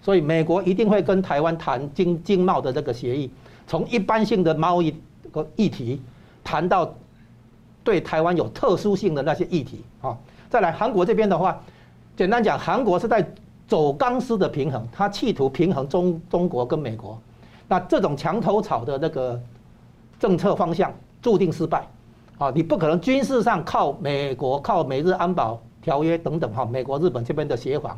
[0.01, 3.29] 所以美国一定会跟台湾谈经经贸的这个协议，
[3.67, 4.95] 从一般性的贸易
[5.31, 6.01] 个议题
[6.43, 6.91] 谈到。
[7.83, 10.17] 对台湾有特殊性的那些议题啊，
[10.49, 11.61] 再来韩国这边的话，
[12.15, 13.27] 简单讲，韩国是在
[13.67, 17.17] 走钢丝的平衡，他企图平衡中中国跟美国，
[17.67, 19.39] 那这种墙头草的那个
[20.19, 21.87] 政策方向注定失败。
[22.39, 22.51] 啊！
[22.53, 27.97] 你不可能军事上靠美国、靠美日安保条约等等哈，美国、日本这边的协防，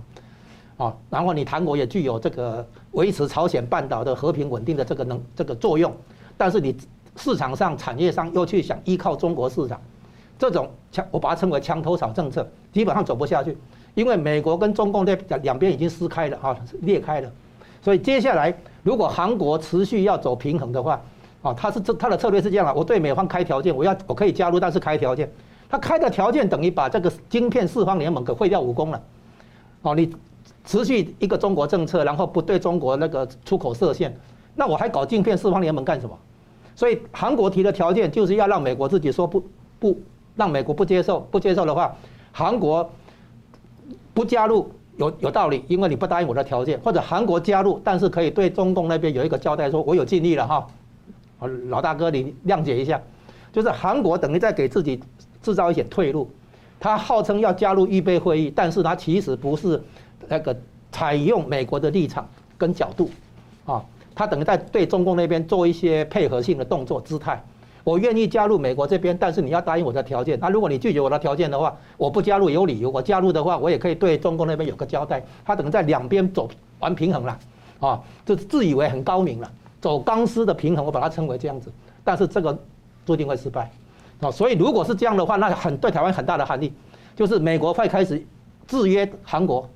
[0.76, 5.92] 啊，然后你韩国也具有这个维持朝鲜半岛的和平稳定的这个能这个作用，
[6.36, 6.76] 但是你
[7.16, 9.80] 市场上产业上又去想依靠中国市场，
[10.38, 13.58] 这种枪我把它称为墙头草政策，基本上走不下去，
[13.94, 17.32] 因为美国跟中共在两边已经撕开了啊，裂开了，
[17.82, 21.02] 所以接下来如果韩国持续要走平衡的话，
[21.42, 25.32] 啊，他是这他的策略是这样啊，我对美方开条件，我要我可以加入，但是开条件，
[25.70, 29.02] 他开的条件等于把这个晶片四方联盟给废掉武功了，
[29.82, 30.14] 哦，你。
[30.68, 34.12] 持续一个中国政策，然后不对中国那个出口设限，
[34.56, 36.18] 那我还搞晶片四方联盟干什么？
[36.76, 39.44] 所以韩国提的条件就是要让美国自己说不
[39.80, 40.00] 不，
[40.36, 41.96] 让美国不接受，不接受的话，
[42.32, 42.90] 韩国
[44.14, 50.68] 不加入有有道理，因为你不答应我的条件，或者韩国加入，但是可以对中共那边有一个交代，说我有尽力了哈，
[51.70, 53.02] 老大哥你谅解一下，
[53.52, 55.02] 就是韩国等于在给自己
[55.42, 56.30] 制造一些退路，
[56.80, 59.82] 他号称要加入预备会议，但是他其实不是。
[60.28, 60.58] 那个
[60.92, 63.12] 采用美国的立场跟角度，
[63.64, 63.84] 啊，
[64.16, 67.44] 他等于在对中共那边做一些配合性的动作姿态。
[67.84, 70.40] 我愿意加入美国这边，但是你要答应我的条件。
[70.40, 72.90] 那如果你拒绝我的条件的话，我不加入有理由。
[72.90, 75.24] 我加入的话，我也可以对中共那边有个交代。
[75.46, 76.50] 他等于在两边走
[76.80, 77.40] 玩平衡了，
[77.80, 81.72] 啊，就自以为很高明了，走钢丝的平衡，我把它称为这样子。
[82.04, 82.58] 但是这个
[83.06, 83.70] 注定会失败，
[84.20, 86.74] 啊，所以如果是这样的话，那很对台湾很大的含义，
[87.16, 88.26] 就是美国会开始
[88.66, 89.70] 制约韩国。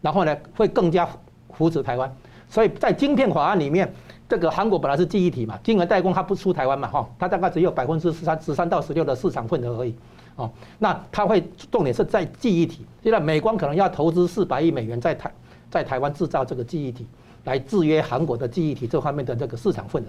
[0.00, 1.06] 然后呢，会更加
[1.52, 2.10] 扶持台湾，
[2.50, 3.90] 所以在晶片法案里面，
[4.28, 9.94] 这个韩国本来是记忆体嘛，晶圆代工它不出台湾嘛，哈，它大概只有百分之十三、十三到十六的市场份额而已，
[10.34, 15.32] 哦，那它会重点是在记忆体，现在美光可能要投资四百亿美元在台
[15.70, 17.06] 在台湾制造这个记忆体，
[17.44, 20.08] 来制约韩国的记忆体这方面的这个市场份额，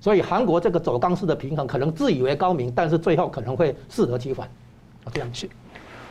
[0.00, 4.48] 所以韩国这个走钢丝的平衡可能自以为高明，但是最后可能会适得其反，
[5.04, 5.32] 啊，这样。
[5.32, 5.48] 去。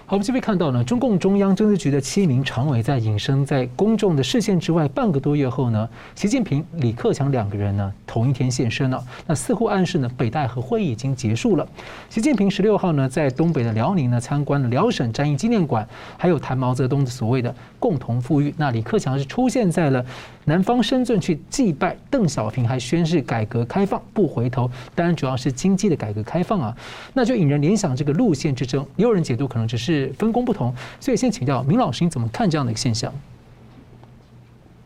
[0.10, 9.04] 好，我们这边看到呢，中共中央政治局的七名常委在隐身在公众的视线之外半个多月后呢，习近平、李克强两个人呢同一天现身了。
[9.26, 11.68] 那似乎暗示呢，北戴河会议已经结束了。
[12.10, 15.86] 习近平十六号呢在东北的辽宁呢参观了辽沈战役纪念馆，
[16.18, 18.56] 还有谈毛泽东的所谓的共同富裕。
[18.56, 20.06] 那李克强是出现在了
[20.48, 24.72] 南方深圳去祭拜邓小平，还宣誓改革开放不回头。
[24.96, 26.78] 当然主要是经济的改革开放啊，
[27.14, 28.86] 那就引人联想这个路线之争。
[28.96, 30.08] 也有人解读可能只是。
[30.18, 33.14] 分工不同，所以先请教明老师，你怎么看这样的一个现象？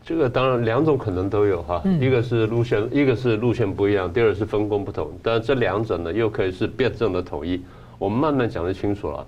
[0.04, 5.10] 这个当然两种可能都有哈，一个是路线，一个是路线不一样，第二是分工不同。
[5.22, 7.62] 但这两者呢，又可以是辩证的统一。
[7.98, 9.24] 我们慢慢讲得清楚了，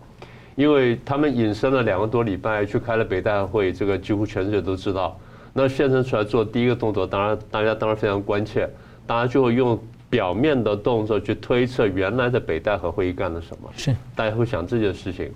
[0.57, 5.17] 因为他们隐身了两个多礼拜，去开了北大会，这个几乎全世界都知道。
[5.55, 8.69] 那现身出来做第一个动作，当然大家当然非常关切，
[9.07, 9.79] 大家就会用。
[10.11, 13.69] 表面的动作去推测原来的北戴河会议干了什么？
[13.75, 15.29] 是大家会想这件事情。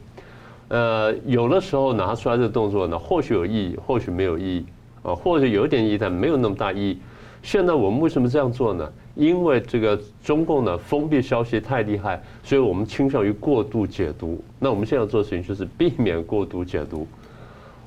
[0.68, 4.66] 呃，有的时候拿出来的动作呢，或许有意义，或许没有意义，
[5.02, 6.98] 啊，或者有一点意义，但没有那么大意义。
[7.42, 8.88] 现在我们为什么这样做呢？
[9.16, 14.40] 因为这个中共呢封闭消息太厉害，所以我们倾向于过度解读。
[14.60, 17.04] 那我们现在要做的事情就是避免过度解读。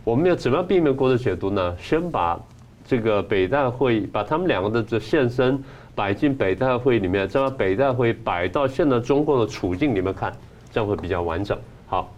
[0.03, 1.75] 我们要怎么样避免过度解读呢？
[1.79, 2.39] 先把
[2.85, 5.63] 这个北大会，把他们两个的这现身。
[5.93, 10.31] 摆进北大会里面，再把北大会摆到现在中共的处境里面看，
[10.71, 11.55] 这样会比较完整。
[11.85, 12.09] 好，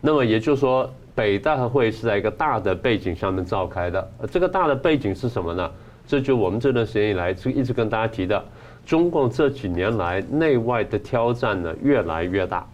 [0.00, 4.10] 那么也就是说，北戴会是在一个大的背景下面召开的。
[4.32, 5.70] 这个大的背景是什么呢？
[6.08, 8.44] 这就我们这段时间以来就一直跟大家提的，
[8.84, 12.66] 中共这几年来内外的挑战呢越来越大。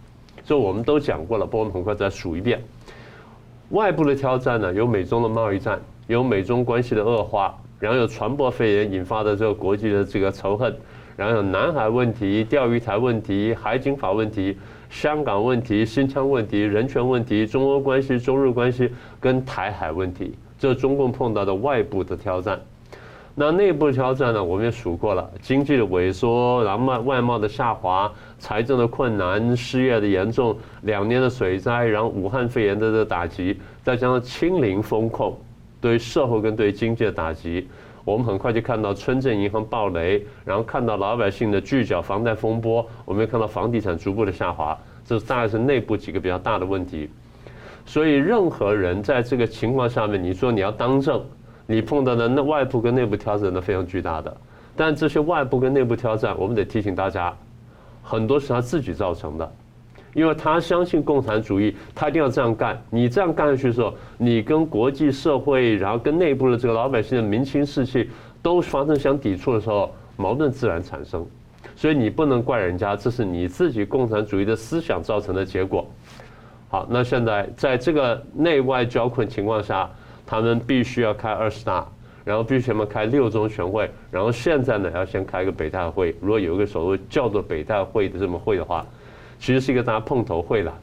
[0.43, 2.59] 这我们都讲过了，不过我们很快再数一遍。
[3.73, 7.57] 外部的挑战呢，有美中的贸易战，有美中关系的恶化。
[7.79, 10.73] 然后有传播肺炎引发的这个国际的这个仇恨，
[11.17, 14.57] 然后有南海问题、钓鱼台问题、海警法问题、
[14.91, 22.61] 香港问题、新疆问题、人权问题、中欧关系、中日关系跟台海问题，这中共碰到的外部的挑战。
[23.35, 24.43] 那内部的挑战呢？
[24.43, 35.35] 我们也数过了：经济的萎缩，然后外外贸的下滑，财政的困难，失业的严重，两年的水灾，然后武汉肺炎的这个打击，再加上清零风控。
[35.81, 37.67] 对社会跟对经济的打击，
[38.05, 47.09] 我们很快就看到村镇银行暴雷，然后看到老百姓的拒缴房贷风波，我们也看到房地产逐步的下滑，这大概是内部几个比较大的问题。
[47.85, 51.21] 所以任何人在这个情况下面，你说你要当政，
[51.65, 54.35] 你碰到的那外部跟内部挑战都非常巨大的。
[54.75, 57.33] 但这些外部跟内部挑战，我们得提醒大家，
[58.01, 59.51] 很多是他自己造成的。
[60.13, 62.79] 因为他相信共产主义，他一定要这样干。
[62.91, 68.09] 你这样干下去的时候，你跟国际社会，然后跟内部的这个老百姓的民情士气
[68.41, 71.25] 都发生相抵触的时候，矛盾自然产生。
[71.75, 75.87] 所以你不能怪人家，这是你自己共产主义的思想造成的结果。
[76.69, 79.89] 好，那现在在这个内外交困情况下，
[80.25, 81.87] 他们必须要开二十大，
[82.23, 86.15] 然后必须什么开六中全会，然后现在呢要先开个北戴会。
[86.21, 88.85] 如果有一个所谓叫做北戴会的这么会的话，
[89.39, 90.73] 其实是一个大家碰头会了。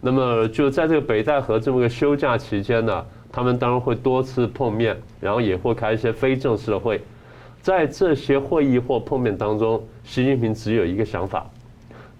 [0.00, 7.00] 那么就在这个北戴河这么个休假期间呢，他们当然会多次碰面，然后也会开一些非正式的会。
[7.60, 11.44] 在这些会议或碰面当中，习近平只有一个想法：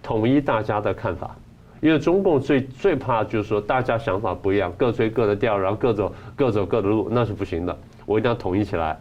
[0.03, 1.37] 统一大家的看法。
[1.81, 7.77] 因为中共最最怕就是说大家想法不一样，各吹各的调，然后各走各走各的路，那是不行的。
[8.05, 8.99] 我一定要统一起来，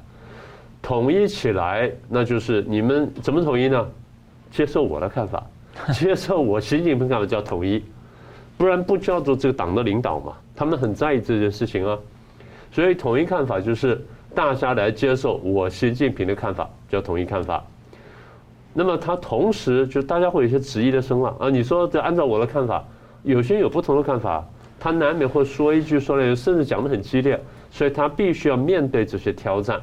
[0.82, 3.88] 统一起来，那就是你们怎么统一呢？
[4.52, 5.44] 接受我的看法，
[5.94, 7.84] 接受我习近平看法叫统一，
[8.58, 10.34] 不然不叫做这个党的领导嘛。
[10.56, 11.98] 他们很在意这件事情啊，
[12.72, 17.64] 所以统一看法就是大家来接受我习近平的看法，叫统一看法。
[18.80, 22.86] 那么他同时就大家会有一些质疑的声浪啊，你说这按照我的看法，
[23.24, 24.48] 有些人有不同的看法，
[24.80, 29.82] 他难免会说一句说两句，甚至讲得很激烈，所以他必须要面对这些挑战。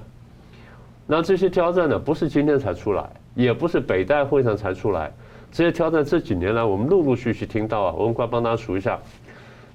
[1.09, 3.05] 那这些挑战呢，不是今天才出来，
[3.35, 5.13] 也不是北戴会上才出来，
[5.51, 8.97] 这些挑战这几年来我们陆陆续续听到啊，我们快帮大家数一下，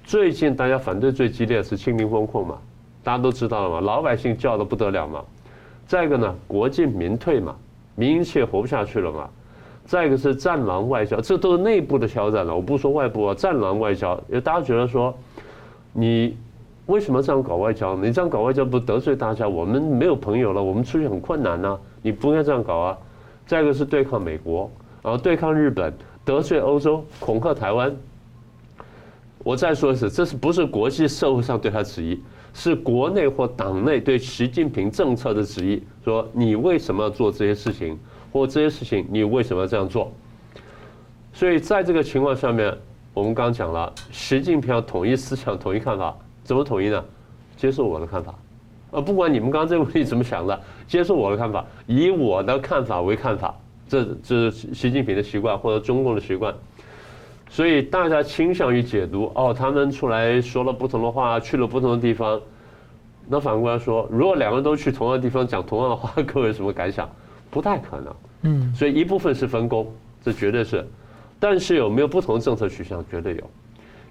[0.02, 2.56] 最近大家反对最激烈的是清零风控嘛，
[3.04, 5.22] 大家都知道了嘛，老百姓叫得不得了嘛，
[5.86, 7.54] 再一个呢，国进民退嘛。
[8.00, 9.28] 民营企业活不下去了嘛？
[9.84, 12.56] 再一个是战狼外交，这都是内部的挑战了。
[12.56, 15.14] 我不说外部啊，战狼外交，因为大家觉得说，
[15.92, 16.34] 你
[16.86, 17.94] 为什么这样搞外交？
[17.96, 19.46] 你这样搞外交不得罪大家？
[19.46, 21.78] 我们没有朋友了，我们出去很困难呐。
[22.00, 22.98] 你不应该这样搞啊。
[23.46, 24.70] 再一个是对抗美国，
[25.02, 25.92] 然后对抗日本，
[26.24, 27.94] 得罪欧洲，恐吓台湾。
[29.44, 32.18] 我再说一次，这是不是国际社会上对他质疑？
[32.52, 37.98] 是国内或党内对习近平政策的质疑，说你为什么要做这些事情，
[38.32, 40.12] 或这些事情你为什么要这样做？
[41.32, 42.76] 所以在这个情况下面，
[43.14, 47.04] 我们刚讲了，习近平要统一思想、统一看法，怎么统一呢？
[47.56, 48.34] 接受我的看法，
[48.90, 53.54] 呃，不管你们刚刚这个问题怎么想的，接受我的看法，以我的看法为看法，
[53.86, 56.54] 这这是习近平的习惯或者中共的习惯。
[57.52, 62.40] 所以大家倾向于解读哦，他们出来说了不同的话，去了不同的地方。
[63.28, 67.10] 那反过来说，如果两个人都去同样的地方讲同样的话， 各位有什么感想？
[67.50, 68.14] 不太可能。
[68.42, 68.72] 嗯。
[68.72, 70.86] 所以一部分是分工，这绝对是。
[71.40, 73.04] 但是有没有不同的政策取向？
[73.10, 73.50] 绝对有。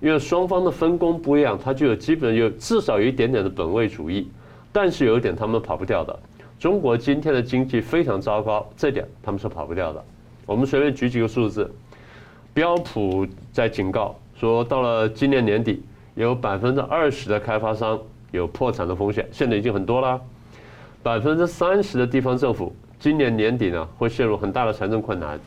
[0.01, 4.29] 因为双方的分工不一样，它就有基本有至少有一点点的本位主义。
[4.73, 6.19] 但是有一点他们跑不掉的，
[6.59, 10.03] 中国今天的经济非常糟糕，这点他们是跑不掉的。
[10.45, 11.73] 我们随便举几个数字。
[12.59, 15.81] 标普在警告说，到了今年年底，
[16.15, 17.97] 有百分之二十的开发商
[18.31, 20.19] 有破产的风险，现在已经很多了。
[21.01, 25.39] 百分之三十的地方政府今年年底呢会陷入很大的财政困难，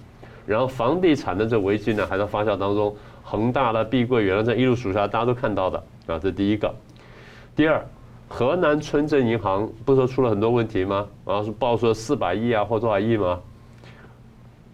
[0.47, 6.75] 然后房地产的这危机呢还在发酵当中，恒大的、碧桂园这一路数下，大家都看到的啊，这第一个。
[7.55, 7.87] 第二，
[8.27, 11.07] 河南村镇银行不是说出了很多问题吗？
[11.27, 13.39] 然后，是报说四百亿啊或多少亿吗？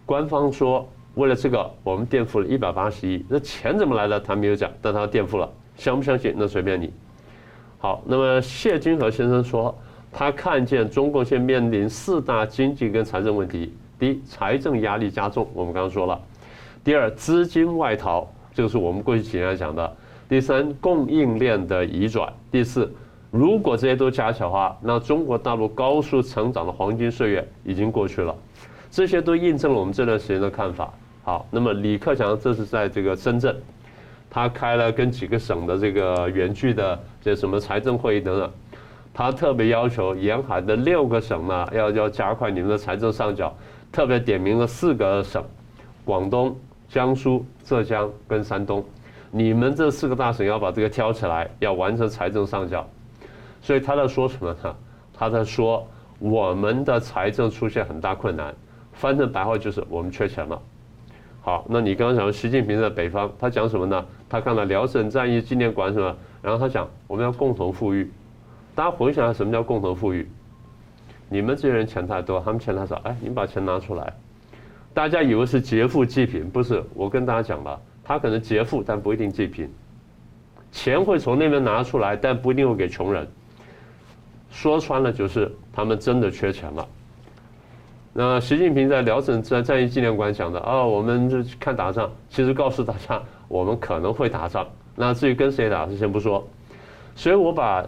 [0.05, 0.87] 官方说。
[1.19, 3.25] 为了这个，我们垫付了一百八十亿。
[3.27, 4.17] 那钱怎么来的？
[4.17, 5.51] 他没有讲，但他垫付了。
[5.75, 6.33] 相不相信？
[6.37, 6.93] 那随便你。
[7.77, 9.77] 好，那么谢金河先生说，
[10.13, 16.17] 他看见中共现面临四大经济跟财政问题：第一，财政压力加重，我们刚刚说了；
[16.85, 19.85] 第二，资金外逃，这个是我们过去几年来讲的；
[20.29, 22.89] 第三，供应链的移转；第四，
[23.29, 28.33] 如果这些都加起来的话，那中国大陆高速成长的黄金岁月已经过去了。
[28.91, 30.91] 这些都印证了我们这段时间的看法。
[31.29, 33.55] 好，那么李克强这是在这个深圳，
[34.31, 38.51] 他开了跟几个省的这个远距的这什么财政会议等等，
[39.13, 43.55] 他特别要求沿海的六个省呢，要要加快你们的财政上缴，
[43.91, 45.45] 特别点名了四个省，
[46.03, 48.83] 广东、江苏、浙江跟山东，
[49.29, 52.83] 你们这四个大省要把这个挑起来，要完成财政上缴。
[53.61, 54.75] 所以他在说什么呢？
[55.13, 55.87] 他在说
[56.17, 58.51] 我们的财政出现很大困难，
[58.93, 60.59] 翻成白话就是我们缺钱了。
[61.41, 64.05] 好，那你刚刚讲习近平在北方，他讲什么呢？
[64.27, 68.11] 他看了辽沈战役纪念馆什么，然后他讲我们要共同富裕。
[68.75, 70.29] 大家回想下什么叫共同富裕？
[71.29, 74.13] 你们这些人钱太多，他们钱太少，哎，你把钱拿出来。
[74.93, 76.83] 大家以为是劫富济贫，不是。
[76.93, 79.71] 我跟大家讲了，他可能劫富，但不一定济贫。
[80.71, 83.27] 钱会从那边拿出来，但不一定会给穷人。
[84.51, 86.87] 说穿了就是他们真的缺钱了。
[88.21, 94.67] 那习近平在辽沈战战役纪念馆讲的啊，我们就去看打仗，其实告诉大家，我们可能会打仗。
[94.93, 96.45] 那至于跟谁打，是先不说。
[97.15, 97.81] 所以我把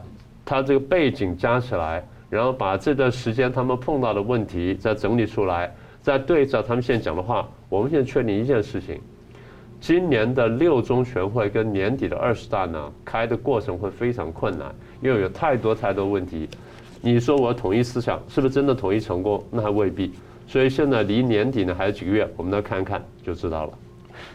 [0.45, 5.69] 他这个背景加起来，然后把这段时间他们碰到的问题再整理出来，
[5.99, 9.01] 再对照他们现在讲的话，我们现在确定一件事情：
[9.81, 16.47] 今年的六中全会跟年底的二十大呢，开的过程会非常困难，因为有太多太多问题。
[17.01, 19.43] 你说我统一思想，是不是真的统一成功？
[19.49, 20.13] 那还未必。
[20.47, 23.73] 所以现在离年底呢还有几个月，我们来看看就知道了。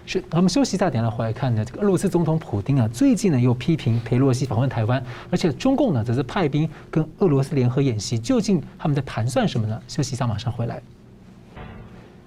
[0.05, 1.65] 是，我们休息一下，等下回来看呢。
[1.65, 5.01] 这个俄罗斯总统普京啊，最近呢又批评佩洛西访问台湾，
[5.31, 9.81] 而且中共呢则是派兵跟俄罗斯联合演习，究竟他们在盘算什么呢？
[9.87, 10.83] 休息一下，马上回来。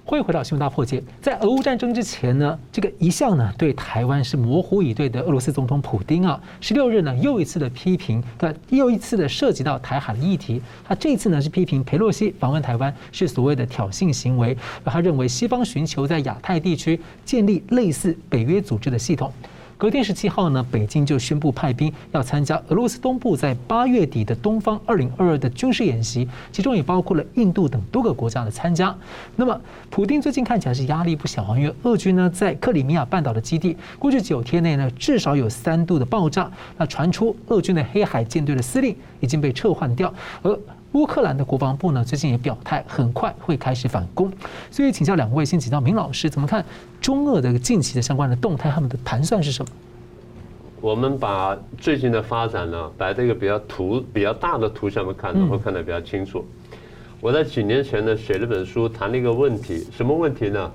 [0.10, 1.04] 会回到新闻大破解。
[1.22, 10.60] 在俄乌战争之前呢，这个一向呢对台湾是模糊以对的俄罗斯总统普丁啊，十六日呢又一次的批评，那又一次的涉及到台海的议题。
[10.84, 19.32] 他这次呢是批评佩洛西访问台湾是所谓的挑衅行为，他认为西方寻求在亚太地区建立类似北约组织的系统。
[19.80, 28.94] 隔天十七号呢，北京就宣布派兵要参加俄罗斯东部在八月底的东方二零二二的军事演习，其中也包括了印度等多个国家的参加。
[29.38, 40.60] 那么，普丁最近看起来是压力不小啊，因为俄军呢在克里米亚半岛的基地，过去九天内呢至少有三度的爆炸，那传出俄军的黑海舰队的司令已经被撤换掉，而。
[40.94, 44.32] 乌克兰的国防部呢，最近也表态，很快会开始反攻。
[44.72, 46.66] 所以，请教两位，先请教明老师，怎么看
[47.00, 48.72] 中俄的近期的相关的动态？
[48.72, 49.72] 他们的盘算是什么？
[50.82, 56.44] 我们把最近的发展呢，摆在一个比较图、比较大的图上面看，会看得比较清楚。
[57.22, 60.72] 我在几年前呢，写了本书，谈了一个问题，什么问题呢？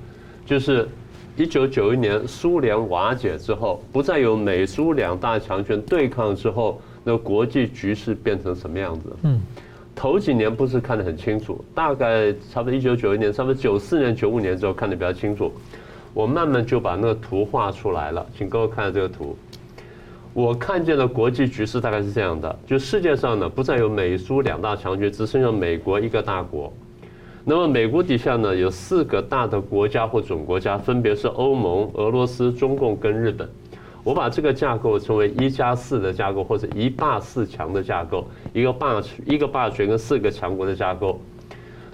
[0.47, 0.89] 就是
[1.37, 9.17] 一九九一年苏联瓦解之后，不再有美苏两大强权对抗之后，那国际局势变成什么样子？
[9.23, 9.41] 嗯。
[9.95, 15.53] 头几年不是看得很清楚，大概差不多一九九一年，差不多九四年、九五年之后看得比较清楚。
[16.13, 19.37] 我慢慢就把那个图画出来了，请各位看下这个图。
[20.33, 26.73] 我看见的国际局势大概是这样的：就世界上呢，不再有美苏两大强权，只剩下美国一个大国。
[27.45, 33.49] 那么美国底下呢，有四个大的国家或总国家，分别是欧盟、俄罗斯、中共跟日本。
[34.05, 41.19] 我把这个架构称为一加四的架构，或者一霸四强的架构，一个霸一个霸权跟四个强国的架构。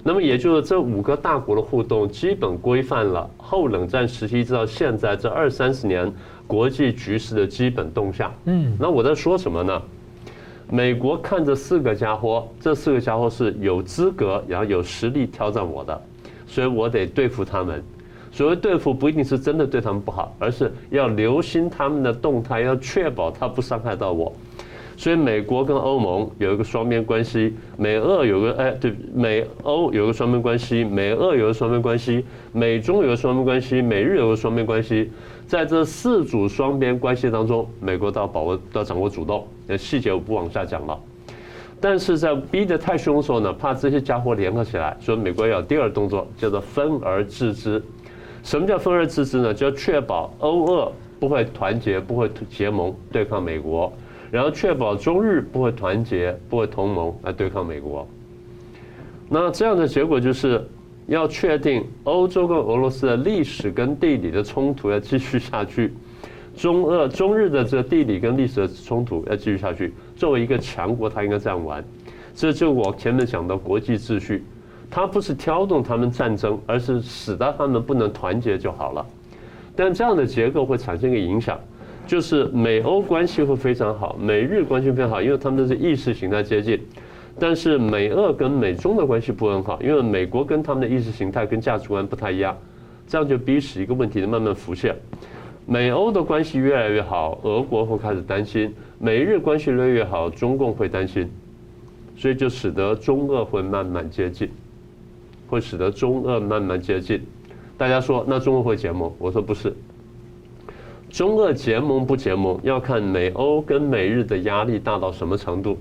[0.03, 6.11] 那么也就是这五个大国的互动，基本规范了后冷战时期直到现在这二三十年
[6.45, 8.33] 国际局势的基本动向。
[8.45, 9.81] 嗯，那我在说什么呢？
[10.69, 16.01] 美国看这四个家伙，这四个家伙是有资格，然后有实力挑战我的，
[16.47, 17.81] 所以我得对付他们。
[18.31, 24.31] 所谓对付不一定是真的对他们不好，而是要留心他们的动态，要确保他不伤害到我。
[24.97, 32.23] 所以美国跟欧盟有一个双边关系，美俄有个哎对，美欧有个双边关系，美俄有个双边关系，
[32.53, 35.11] 美中有个双边关系，美日有个双边关系。
[35.47, 39.45] 在这四组双边关系当中，美国都要把握、都要掌握主动。
[39.65, 40.97] 那细节我不往下讲了。
[41.79, 47.81] 但是在逼得太凶的时候呢，怕这些家伙联合起来，所以美国要有第二动作，叫做分而治之。
[48.43, 49.53] 什么叫分而治之呢？
[49.53, 53.91] 就要确保欧俄不会团结、不会结盟对抗美国，
[54.31, 58.07] 然后确保中日不会团结、不会同盟来对抗美国。
[59.29, 60.67] 那这样的结果就是
[61.07, 65.93] 要确定欧洲跟俄罗斯的历史跟地理的冲突要继续下去，
[66.57, 69.93] 中俄、中日的这个地理跟历史的冲突要继续下去。
[70.15, 71.83] 作为一个强国，它应该这样玩。
[72.33, 74.43] 这就我前面讲的国际秩序。
[74.91, 79.05] 他不是挑动他们战争，而是使得他们不能团结就好了。
[79.75, 81.57] 但这样的结构会产生一个影响，
[82.05, 86.77] 就是美欧关系会非常好，美日关系非常好，因为他们都是意识形态接近。
[87.39, 92.55] 但是美俄跟美中的关系不很好，因为美国跟他们的意识形态跟价值观不太一样。
[93.07, 94.93] 这样就逼使一个问题的慢慢浮现：
[95.65, 98.69] 美欧的关系越来越好，俄国会开始担心；
[98.99, 101.31] 美日关系越来越好，中共会担心。
[102.17, 104.49] 所以就使得中俄会慢慢接近。
[105.51, 107.21] 会使得中俄慢慢接近。
[107.77, 109.11] 大家说，那中俄会结盟？
[109.19, 109.75] 我说不是。
[111.09, 115.77] 中俄结盟不结盟，要看美欧跟美日的压力大到什么程度。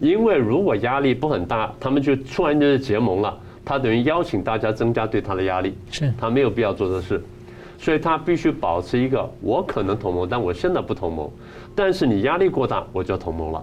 [0.00, 5.74] 因为如果压力不很大，他们就突然间就结盟了，他等于邀请大家增加对他的压力。
[5.90, 7.22] 是，他没有必要做这事，
[7.76, 11.30] 所以他必须保持一个：我可能同盟，但我现在不同盟。
[11.74, 13.62] 但是你压力过大，我就要同盟了。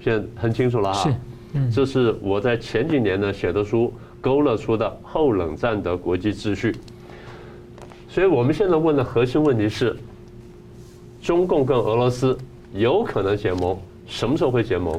[0.00, 1.10] 现在很清楚了哈。
[1.10, 1.14] 是，
[1.52, 3.92] 嗯，这是我在前几年呢写的书。
[4.22, 6.74] 勾勒出的后冷战的国际秩序，
[8.08, 9.94] 所以我们现在问的核心问题是：
[11.20, 12.38] 中共跟俄罗斯
[12.72, 14.98] 有可能结盟，什么时候会结盟？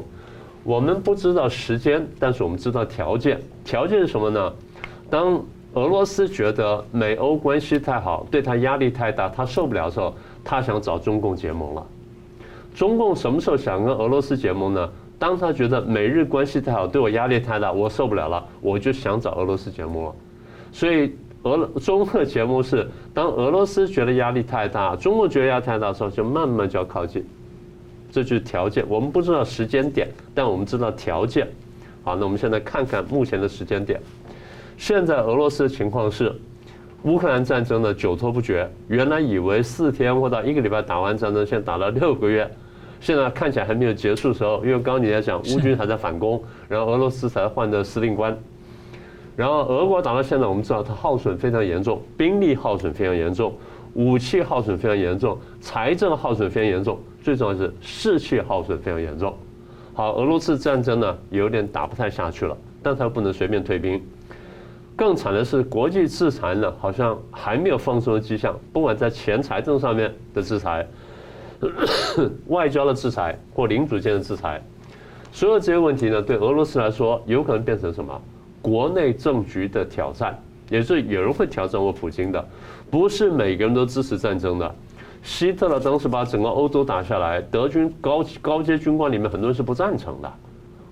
[0.62, 3.40] 我们不知道时间，但是我们知道条件。
[3.64, 4.52] 条件是什么呢？
[5.08, 10.14] 当俄罗斯觉得美欧关系太好，对他压力太大，他受不了的时候，
[10.44, 11.86] 他想找中共结盟了。
[12.74, 14.90] 中共什么时候想跟俄罗斯结盟呢？
[15.24, 20.14] 当他觉得美日关系太好，对我压力太大，我受不了了，我就想找俄罗斯结盟了。
[20.70, 27.24] 所以俄中俄节目是当俄罗斯觉得压力太大，中国觉得压力太大的时候，就慢慢就要靠近。
[28.12, 31.48] 这就是条件，我们不知道时间点，但我们知道条件。
[32.02, 33.98] 好，那我们现在看看目前的时间点。
[34.76, 36.30] 现在俄罗斯的情况是，
[37.04, 42.46] 乌克兰战争呢久拖不决，原来以为四天或到一个礼拜打完战争，现在打了六个月，
[43.04, 48.34] 现在看起来还没有结束的时候，因为刚刚你在讲乌军还在反攻，然后俄罗斯才换的司令官，
[49.36, 53.52] 然后俄国打到现在，我们知道它耗损非常严重，兵力耗损非常严重，
[53.92, 56.98] 武器耗损非常严重，财政耗损非常严重。
[57.22, 59.36] 最重要的是士气耗损非常严重。
[59.92, 64.02] 好，俄罗斯战争呢有点打不太下去了，但他又不能随便退兵。
[64.96, 68.58] 更惨的是国际制裁呢，好像还没有放松的迹象。
[68.72, 70.86] 不管在钱财政上面的制裁、
[72.48, 74.62] 外交的制裁或领主间的制裁，
[75.32, 78.20] 所有这些问题呢，对俄罗斯来说有可能变成什么？
[78.60, 80.38] 国内政局的挑战，
[80.70, 82.48] 也是有人会挑战我普京的，
[82.90, 84.74] 不是每个人都支持战争的。
[85.22, 90.32] 希特勒当时把整个欧洲打下来，德军高高阶军官里面很多人是不赞成的。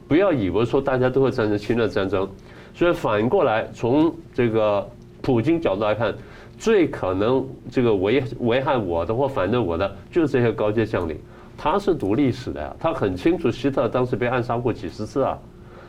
[0.09, 2.29] 不要以为说大家都会赞成侵略战争，
[2.75, 4.87] 所以反过来从这个
[5.23, 6.15] 普京角度来看，
[6.63, 11.19] 最可能这个危危害我的或反对我的，就是这些高阶将领。
[11.59, 15.37] 他是读历史的呀，他很清楚希特当时被暗杀过几十次啊，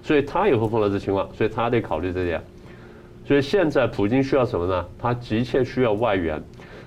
[0.01, 2.41] 所以他也会碰到这情况，所以他得考虑这点。
[3.23, 4.83] 所以现在普京需要什么呢？
[4.97, 6.41] 他急切需要外援，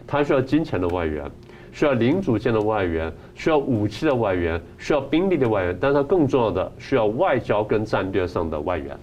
[0.04, 1.24] 他需要金钱的外援。
[1.72, 8.98] 需要领主间的外援，需要武器的外援，需要兵力的外援，但是它更重要的需要外交跟战略上的外援，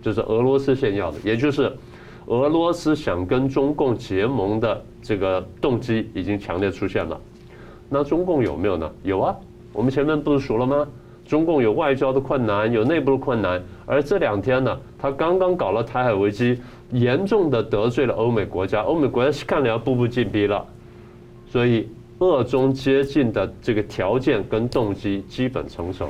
[0.00, 1.70] 就是俄罗斯现要的，也就是
[2.26, 7.20] 俄罗斯想跟中共结盟的这个动机已经强烈出现了。
[7.88, 8.90] 那中共有没有呢？
[9.02, 9.36] 有啊，
[9.72, 10.86] 我们前面不是说了吗？
[11.24, 16.60] 中共有外交的困难，有内部的困难，而这两天呢，他刚刚搞了台海危机，
[16.92, 20.64] 严重的得罪了欧美国家，欧美国家是看了要步步紧逼了，
[21.48, 21.88] 所以。
[22.18, 26.08] 俄中接近的这个条件跟动机基本成熟，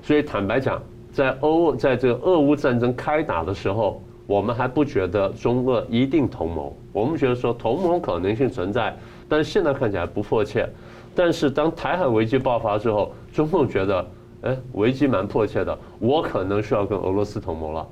[0.00, 0.80] 所以坦白讲，
[1.10, 8.94] 在欧在这个俄乌战争开打的时候，我们还不觉得中俄一定同盟，我们觉得说同盟可能性存在，
[9.28, 10.68] 但是现在看起来不迫切。
[11.14, 14.06] 但是当台海危机爆发之后，中共觉得，
[14.42, 17.88] 哎，危机蛮迫切的，我可能需要跟俄罗斯同盟了。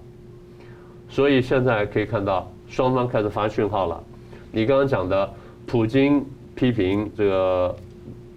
[1.08, 4.04] 所以现在可以看到双方开始发讯号了。
[4.52, 5.28] 你刚刚讲的
[5.66, 6.24] 普京。
[6.58, 7.76] 批评这个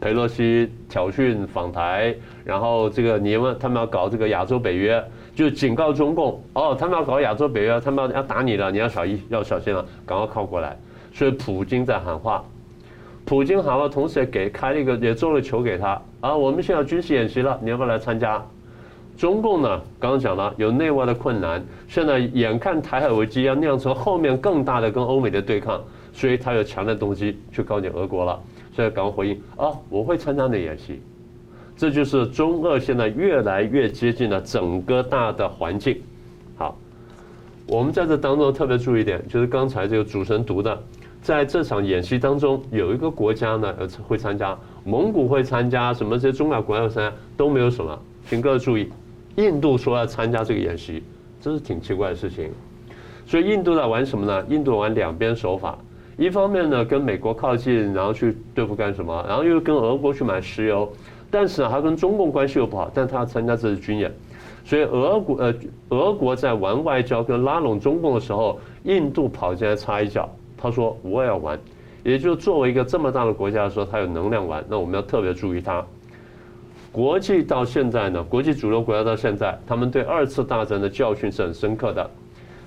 [0.02, 5.02] 佩洛西挑衅访台，然后这个你问他们要搞这个亚洲北约，
[5.40, 10.78] 就警告中共哦，他们要搞亚洲北约，他们要打你了，你要小心要小心了，赶快靠过来。
[11.14, 12.44] 所以普京在喊话，
[13.24, 18.46] 普京喊话，同时也给开了一个也做了球给他啊，我们现在军事演习了，你要不要来参加？
[19.16, 25.82] 中共呢，刚刚讲了有内外的困难，现在眼看台海危机要酿成后面更大的跟欧美的对抗。
[26.12, 28.38] 所以他有强烈动机去告你俄国了，
[28.74, 29.72] 所以赶快回应啊！
[29.90, 31.02] 我会参加你的演习，
[31.80, 35.98] 这就是中俄现在越来越接近了整个大的环境。
[36.58, 36.78] 好，
[37.66, 40.78] 我们在这当中特别注意一点，就是刚才这个主持人读的，
[41.22, 43.74] 在这场演习当中有一个国家呢
[44.06, 48.90] 会参加，蒙古会参加，什么这些中亚国家会参加都没有什么，请各位注意，
[49.38, 51.02] 印度说要参加这个演习，
[51.40, 52.52] 这是挺奇怪的事情。
[53.26, 54.46] 所以印度在玩什么呢？
[54.50, 55.80] 印度玩两边手法。
[56.18, 59.24] 一方面呢，跟美国靠近，然后去对付干什么？
[59.26, 60.92] 然后又跟俄国去买石油，
[61.32, 64.12] 但是，他跟中共关系又不好，但他要参加这次军演，
[64.66, 65.54] 所以俄国呃，
[65.90, 71.60] 俄国在玩外交跟拉拢中共的时候，印度跑进来插一脚，他说我也要玩，
[72.04, 75.86] 也就作为一个这么大的国家来说，他有能量玩，那我们要特别注意他。
[76.92, 82.10] 国际到现在呢，国际主流国家到现在，他们对二次大战的教训是很深刻的。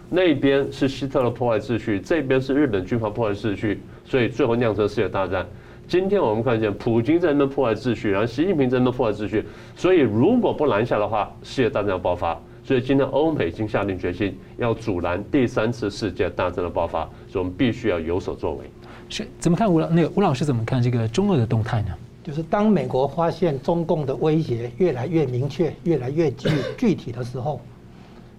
[0.09, 5.45] 那边是希特勒破坏秩序，这边是日本军阀破坏秩序，所以最后酿成世界大战。
[5.89, 9.45] 今天我们看见普京在那边破坏秩序，然后习近平在那边破坏秩序，
[9.77, 12.41] 所以如果不拦下的话，世界大战要爆发。
[12.65, 18.65] 所以今天欧美已经下定决心要阻拦第三次世界大战的爆发，所以我们必须要有所作为。
[19.09, 21.89] 是怎么看吴老那个吴老师怎么看这个中俄的动态呢？
[22.23, 27.61] 就是当美国发现中共的威胁越来越明确、越来越具具体的时候。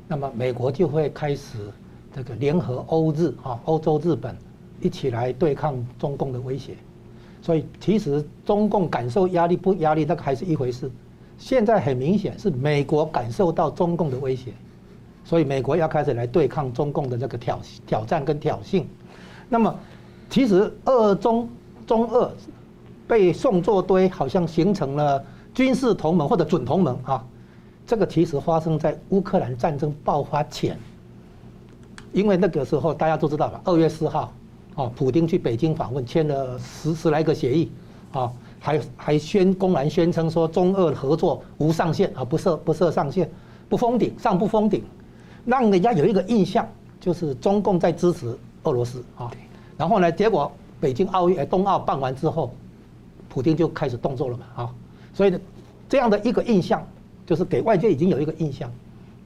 [0.07, 1.57] 那么美国就会开始
[2.15, 4.35] 这个联合欧日啊，欧洲、日本
[4.81, 6.75] 一起来对抗中共的威胁。
[7.43, 10.89] 所以其实中共感受压力不压力，那个还是一回事。
[11.37, 14.53] 现在很明显是美国感受到中共的威胁，
[15.25, 18.85] 所以美国要开始来对抗中共的这个挑挑战跟挑衅。
[19.49, 19.75] 那么
[20.29, 21.49] 其实俄中
[21.85, 22.31] 中俄
[23.05, 25.21] 被送作堆，好像形成了
[25.53, 27.21] 军事同盟或者准同盟啊。
[27.85, 30.79] 这个其实发生在乌克兰战争爆发前，
[32.13, 34.31] 因为那个时候大家都知道吧，二月四号，
[34.75, 37.71] 哦，普京去北京访问，签了十十来个协议，
[38.11, 43.29] 啊，还还宣公然宣称说中俄合作无上限啊，不设不设上限，
[43.69, 44.83] 不封顶，上不封顶，
[45.45, 46.67] 让人家有一个印象，
[46.99, 49.31] 就是中共在支持俄罗斯啊。
[49.77, 52.51] 然后呢，结果北京奥运冬奥办完之后，
[53.29, 54.75] 普京就开始动作了嘛，啊，
[55.13, 55.39] 所以呢，
[55.87, 56.85] 这样的一个印象，
[57.25, 58.71] 就是给外界已经有一个印象，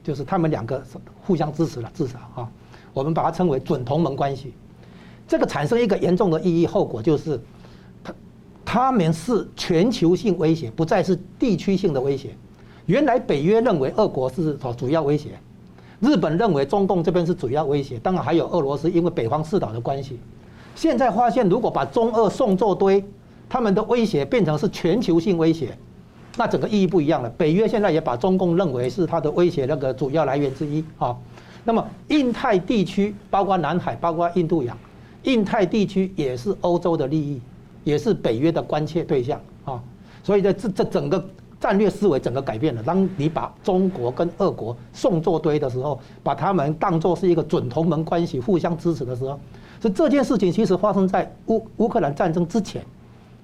[0.02, 0.82] 就是他们两个
[1.22, 2.50] 互相支持了，至少啊。
[2.92, 4.52] 我们把它称为准同盟关系，
[5.28, 7.38] 这个产生一个严重的意义后果就是，
[8.02, 8.14] 他
[8.64, 12.30] 他们是全球性威胁，不再是地区性的威胁。
[12.86, 15.38] 原来北约认为俄国是主要威胁，
[16.00, 20.18] 日本认为中共这边是主要威胁，当然还有俄罗斯，因为北方四岛的关系。
[20.74, 23.04] 现在发现，如果把中俄送作堆，
[23.50, 25.76] 他们的威胁变成是全球性威胁，
[26.36, 27.28] 那整个意义不一样了。
[27.30, 31.14] 北约现在也把中共认为是它的威胁那个主要来源之一啊。
[31.64, 34.74] 那么，印太地区包括南海，包括印度洋，
[35.24, 37.40] 印太地区也是欧洲的利益，
[37.84, 39.82] 也是北约的关切对象啊。
[40.22, 41.24] 所以在这这整个
[41.60, 42.82] 战略思维整个改变了。
[42.82, 49.38] 当你把中国跟俄国送作堆的时候，把他们当作是一个准同盟关系，互相支持的时候，
[49.80, 52.82] 所以这件事情其实发生在乌乌克兰战争之前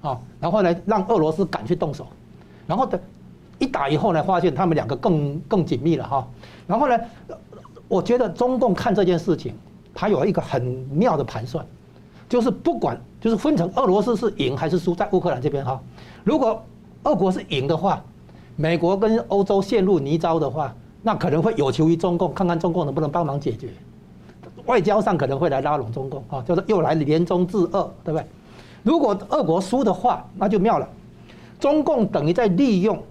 [0.01, 0.19] 啊。
[0.39, 2.07] 然后呢，让俄罗斯敢去动手，
[2.67, 2.99] 然后的
[3.59, 6.27] 一打以后呢，发现他们两个更更紧密了哈。
[6.67, 6.97] 然后呢？
[7.87, 9.53] 我觉得中共看这件事情，
[9.95, 11.65] 他有一个很妙的盘算，
[12.29, 15.81] 就是不管就是分成俄罗斯是赢还是输在乌克兰这边哈。
[16.23, 16.61] 如果
[17.03, 18.03] 俄国是赢的话，
[18.57, 23.69] 美国跟欧洲陷入泥沼的话，那可能会有求于中共，看看中共能不能帮忙解决。
[24.65, 28.25] 外交上可能会来拉拢中共啊，就是又来联中制俄，对不对？
[28.83, 30.89] 如果俄国输的话，那就妙了，
[31.59, 33.01] 中共等于在利用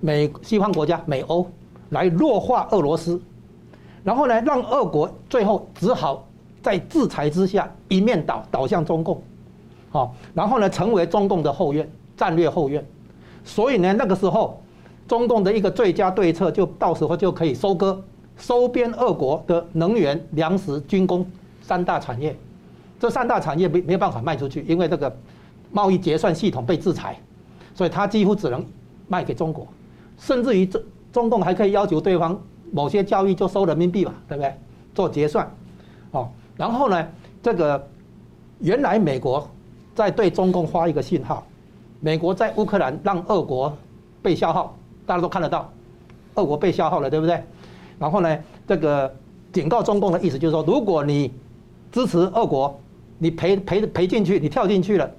[0.00, 1.46] 美西方国家美欧
[1.90, 3.20] 来弱化俄罗斯。
[4.02, 6.26] 然后呢，让俄国最后只好
[6.62, 9.20] 在制裁之下一面倒倒向中共，
[9.90, 12.84] 好，然后呢，成为中共的后院，战略后院。
[13.44, 14.62] 所以呢，那个时候
[15.08, 18.00] 中共的一个最佳对策，就到时候就可以收割、
[18.36, 21.26] 收编俄国的能源、粮食、军工
[21.60, 22.36] 三大产业。
[23.00, 25.12] 这三大产业没没有办法卖出去，因为这个
[25.72, 27.18] 贸易结算系统被制裁，
[27.74, 28.64] 所以他几乎只能
[29.08, 29.66] 卖给中国，
[30.16, 30.80] 甚至于这
[31.12, 32.40] 中共还可以要求对方。
[32.70, 34.54] 某些交易就收人民币嘛，对不对？
[34.94, 35.50] 做结算，
[36.12, 37.06] 哦，然后呢，
[37.42, 37.88] 这个
[38.60, 39.48] 原来美国
[39.94, 41.44] 在对中共发一个信号，
[42.00, 43.76] 美国在乌克兰让俄国
[44.20, 44.76] 被消耗，
[45.06, 45.70] 大家都看得到，
[46.34, 47.42] 俄国被消耗了，对不对？
[47.98, 49.12] 然后呢，这个
[49.52, 51.32] 警告中共的意思就是说，如果你
[51.90, 52.78] 支持俄国，
[53.18, 55.10] 你赔赔赔进去，你跳进去了，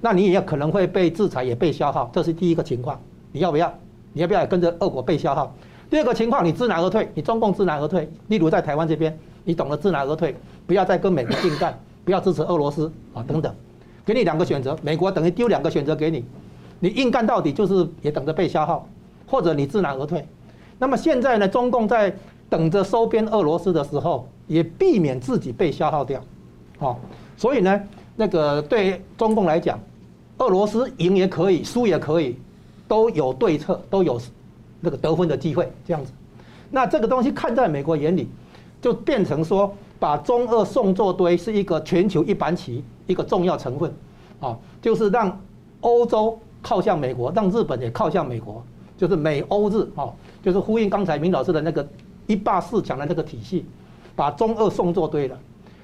[0.00, 3.00] 那你也可能会被制裁，也被消耗，这是第一个情况，
[3.32, 3.72] 你要不要？
[4.12, 5.54] 你要不要也跟着俄国被消耗？
[5.90, 8.08] 第二个情况，你知难而退，你中共知难而退。
[8.28, 10.34] 例如在台湾这边，你懂得知难而退，
[10.68, 13.52] 不要再跟美国硬干， 不要支持俄罗斯啊等等，
[14.06, 16.24] 给你两个选择，美国等于丢两个选择给你，
[16.78, 18.86] 你硬干到底就是也等着被消耗，
[19.26, 20.24] 或者你知难而退。
[20.78, 22.14] 那么现在呢，中共在
[22.48, 26.22] 等着收编俄罗斯的时候，也避免自己被消耗掉，
[26.78, 27.00] 好，
[27.36, 27.80] 所以呢，
[28.14, 29.80] 那个对中共来讲，
[30.36, 32.36] 俄罗斯赢也可以，输也可以，
[32.86, 34.20] 都有对策，都有。
[34.80, 36.12] 那个得分的机会这样子，
[36.70, 38.28] 那这个东西看在美国眼里，
[38.80, 43.92] 就变成说把中俄送作堆是一个全球一盘棋一个重要成分，
[44.40, 45.40] 啊，就是让
[45.80, 48.62] 欧洲靠向美国，让日本也靠向美国，
[48.96, 51.86] 就是美欧日啊，就是呼应刚才明老师的那个
[52.26, 53.64] 一霸四强的那个体系，
[54.14, 55.38] 把中俄送作堆了。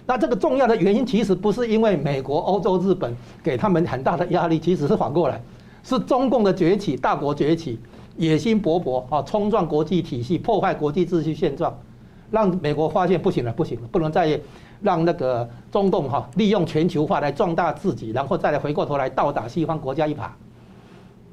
[0.07, 5.41] 那这个重要的原因其实不是因为美国、欧洲、日本给他们很大的压力，其实是反过来，
[5.83, 7.79] 是中共的崛起，大国崛起。
[8.17, 11.77] 野心勃勃啊，冲撞国际体系，破坏国际秩序现状，
[12.35, 14.39] 让美国发现不行了，不行了，不能再
[14.83, 20.29] 让那个中共哈利用全球化来壮大自己，然后再来回过头来倒打西方国家一耙。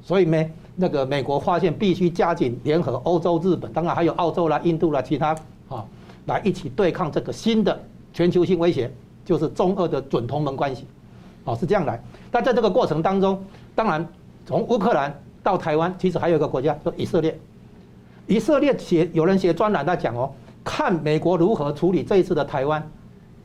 [0.03, 0.45] 所以呢，
[0.75, 5.35] 那个美国发现必须加紧联合欧洲、日本，当然还有澳洲啦、印度啦，其他
[5.67, 5.83] 啊，
[6.27, 7.77] 来一起对抗这个新的
[8.13, 8.89] 全球性威胁，
[9.25, 10.85] 就是中俄的准同盟关系。
[11.45, 12.01] 哦，是这样来。
[12.29, 13.43] 但在这个过程当中，
[13.73, 14.07] 当然
[14.45, 15.13] 从乌克兰。
[15.43, 17.35] 到台湾，其实还有一个国家叫以色列。
[18.27, 20.31] 以色列写有人写专栏在讲哦，
[20.63, 22.87] 看美国如何处理这一次的台湾，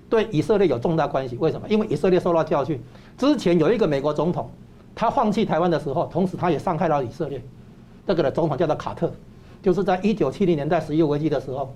[0.09, 1.37] 对以色列有重大关系。
[1.37, 1.67] 为什么？
[1.69, 2.81] 因为以色列受到教训。
[3.17, 4.51] 之前有一个美国总统，
[4.95, 7.43] 他放弃台湾的时候，同时他也伤害到以色列。
[8.07, 9.11] 这个的总统叫做卡特，
[9.63, 11.75] 就是在一九七零年代石油危机的时候，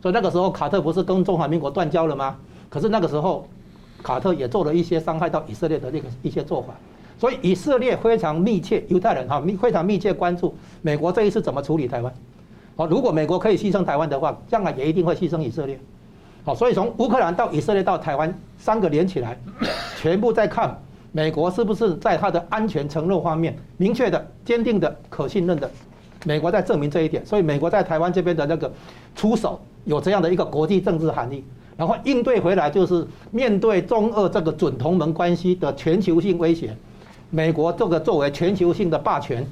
[0.00, 2.36] 所以那个时候卡特不是跟中华民国断交了吗？
[2.68, 3.48] 可是那个时候，
[4.02, 6.74] 卡特也做了一些伤害到以色列的那个一些做法。
[7.18, 12.12] 所以以色列非常密切，犹太人哈密非常密切关注美国这一次怎么处理台湾。
[12.76, 15.78] 好，如果美国可以牺牲台湾的话，将来也一定会牺牲以色列。
[16.44, 19.38] 好，所以从乌克兰到以色列到台湾三个连起来，
[20.00, 20.76] 全部在看
[21.12, 25.70] 美国是不是在它的安全承诺方面明确的、坚定的、可信任的。
[26.24, 28.72] 美国在证明这一点，所以美国在台湾这边的那个
[29.14, 31.44] 出手有这样的一个国际政治含义，
[31.76, 36.76] 然后应对回来就是面对中俄这个准同盟关系的全球性威胁，
[37.30, 39.44] 美国这个作为全球性的霸权，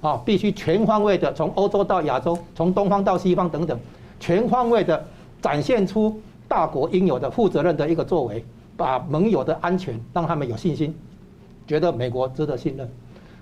[0.00, 3.78] 啊，必须全方位的从欧洲到亚洲，从东方到西方等等，
[4.20, 5.04] 全方位的
[5.40, 6.20] 展现出。
[6.48, 8.44] 大国应有的负责任的一个作为，
[8.76, 10.96] 把盟友的安全让他们有信心，
[11.66, 12.88] 觉得美国值得信任，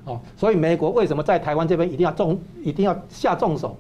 [0.07, 3.77] 哦，所以美国为什么在台湾这边一定要重，一定要下重手，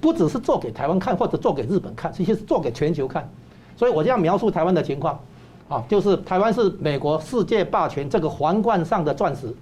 [0.00, 3.30] 不只是做给台湾看或者做给日本看，其实是做给全球看。
[3.76, 5.20] 所以我这样描述台湾的情况，
[5.68, 9.54] 啊，就是台湾是美国世界霸权这个皇冠上的钻石，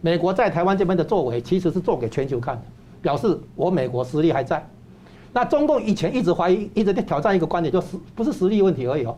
[0.00, 2.62] 美国在台湾这边的作为其实是做给全球看的，
[3.02, 4.66] 表示我美国实力还在。
[5.32, 9.16] 那中共以前一直怀疑，一直在挑战一个观点，就是不是实力问题而已哦，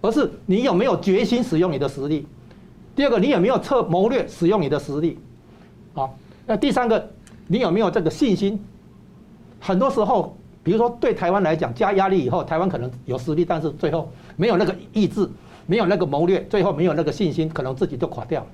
[0.00, 2.26] 而是你有没有决心使用你的实力。
[2.96, 5.18] 第二个，你有没有策谋略使用你的实力？
[5.92, 6.16] 好，
[6.46, 7.10] 那第三个，
[7.46, 8.58] 你有没有这个信心？
[9.60, 15.28] 很多时候，比如说对台湾来讲，加压力以后，台湾可能有实力，但是最后没有那个意志，
[15.66, 18.46] 没有那个谋略，最后没有那个信心，可能自己就垮掉了。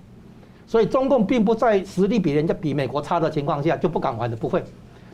[0.70, 4.62] 所以中共并不在实力比人家比美国差的情况下就不敢玩的，不会，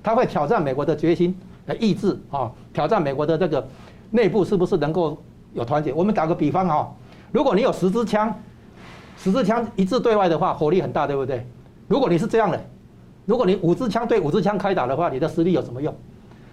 [0.02, 1.34] 他会挑战美国的决心。
[1.64, 3.66] 来抑制啊，挑战美国的这个
[4.10, 5.16] 内部是不是能够
[5.54, 5.94] 有团结？
[5.94, 6.86] 我们打个比方啊，
[7.32, 8.38] 如果你有十支枪，
[9.16, 11.46] 十支枪一致对外的话，火力很大，对不对？
[11.88, 12.60] 如果你是这样的，
[13.24, 15.94] 如果你五支枪对五支枪开打的话，你的实力有什么用？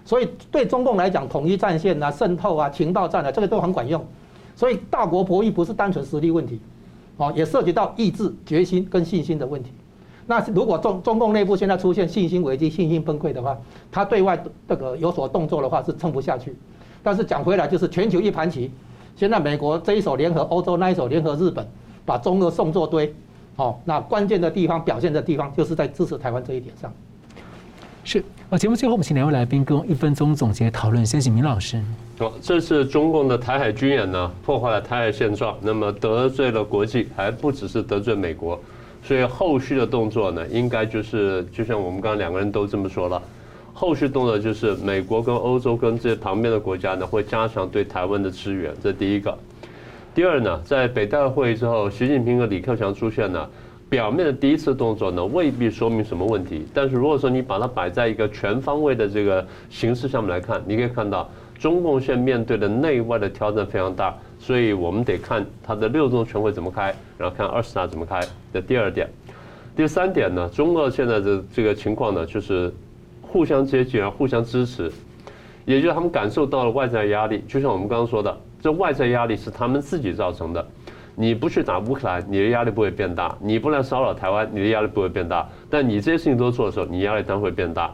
[0.02, 4.02] 所以对中共来讲，统一战线啊、渗透啊、情报战啊，这个都很管用。
[4.56, 6.58] 所以大国博弈不是单纯实力问题，
[7.16, 9.70] 哦，也涉及到意志、决心跟信心的问题。
[10.26, 13.56] 那如果中中共内部现在出现信心危机、信心崩溃的话，
[13.92, 16.56] 他对外这个有所动作的话是撑不下去。
[17.02, 18.70] 但是讲回来，就是全球一盘棋，
[19.14, 21.66] 现在美国这一手联合欧洲，那一手联合日本，
[22.06, 23.14] 把中俄送作堆。
[23.56, 26.92] 哦，那关键的地方、表现的地方，就是在支持台湾这一点上。
[28.04, 28.22] 是。
[28.50, 31.04] 啊，节目最后我们请两位来宾跟我一分钟总结讨论。
[31.04, 31.82] 先请明老师。
[32.18, 38.60] 好，这次中共的台海军演呢，破坏了台海现状，那么得罪了国际，还不只是得罪美国。
[39.02, 43.20] 所以后续的动作呢，应该就是就像我们刚刚两个人都这么说了，
[43.72, 49.36] 后续动作就是美国跟欧洲跟这旁边的国家呢，会加强对台湾的支援，这第一个。
[50.14, 53.46] 第二呢，在北戴会之后，习近平和李克强出现呢，
[53.94, 61.30] 表面的第一次动作呢，未必说明什么问题，但是如果说你把它摆在一个全方位的这个形势上面来看，你可以看到
[61.60, 64.12] 中共现面对的内外的挑战非常大。
[64.40, 68.20] 所以我们得看他的六中全会怎么开，然后看二十大怎么开。
[68.52, 69.08] 这第二点，
[69.76, 72.74] 第三点呢，中俄现在的这个情况呢，就是
[73.22, 74.90] 互相接近，互相支持，
[75.64, 77.44] 也就是他们感受到了外在压力。
[77.46, 80.66] 就像我们刚刚说的，这外在压力是他们自己造成的。
[81.14, 85.48] 你不去打乌克兰，你的压力不会变大；你不来骚扰台湾，你的压力不会变大。
[85.70, 87.90] 但你这些事情都做的时候，你压力当然会变大。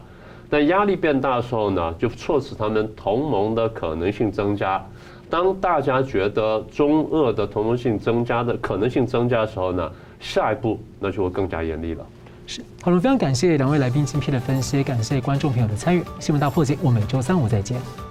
[0.49, 4.83] 但压力变大的时候呢，就促使他们同盟的可能性增加。
[5.29, 12.05] 当大家觉得中俄的同盟性增加的可能性增加的时候呢，下一步那就会更加严厉了。
[12.47, 16.03] 是，好了，非常感谢两位来宾精辟的分析，感谢观众朋友的参与。
[16.19, 18.10] 新闻大破解，我们周三五再见。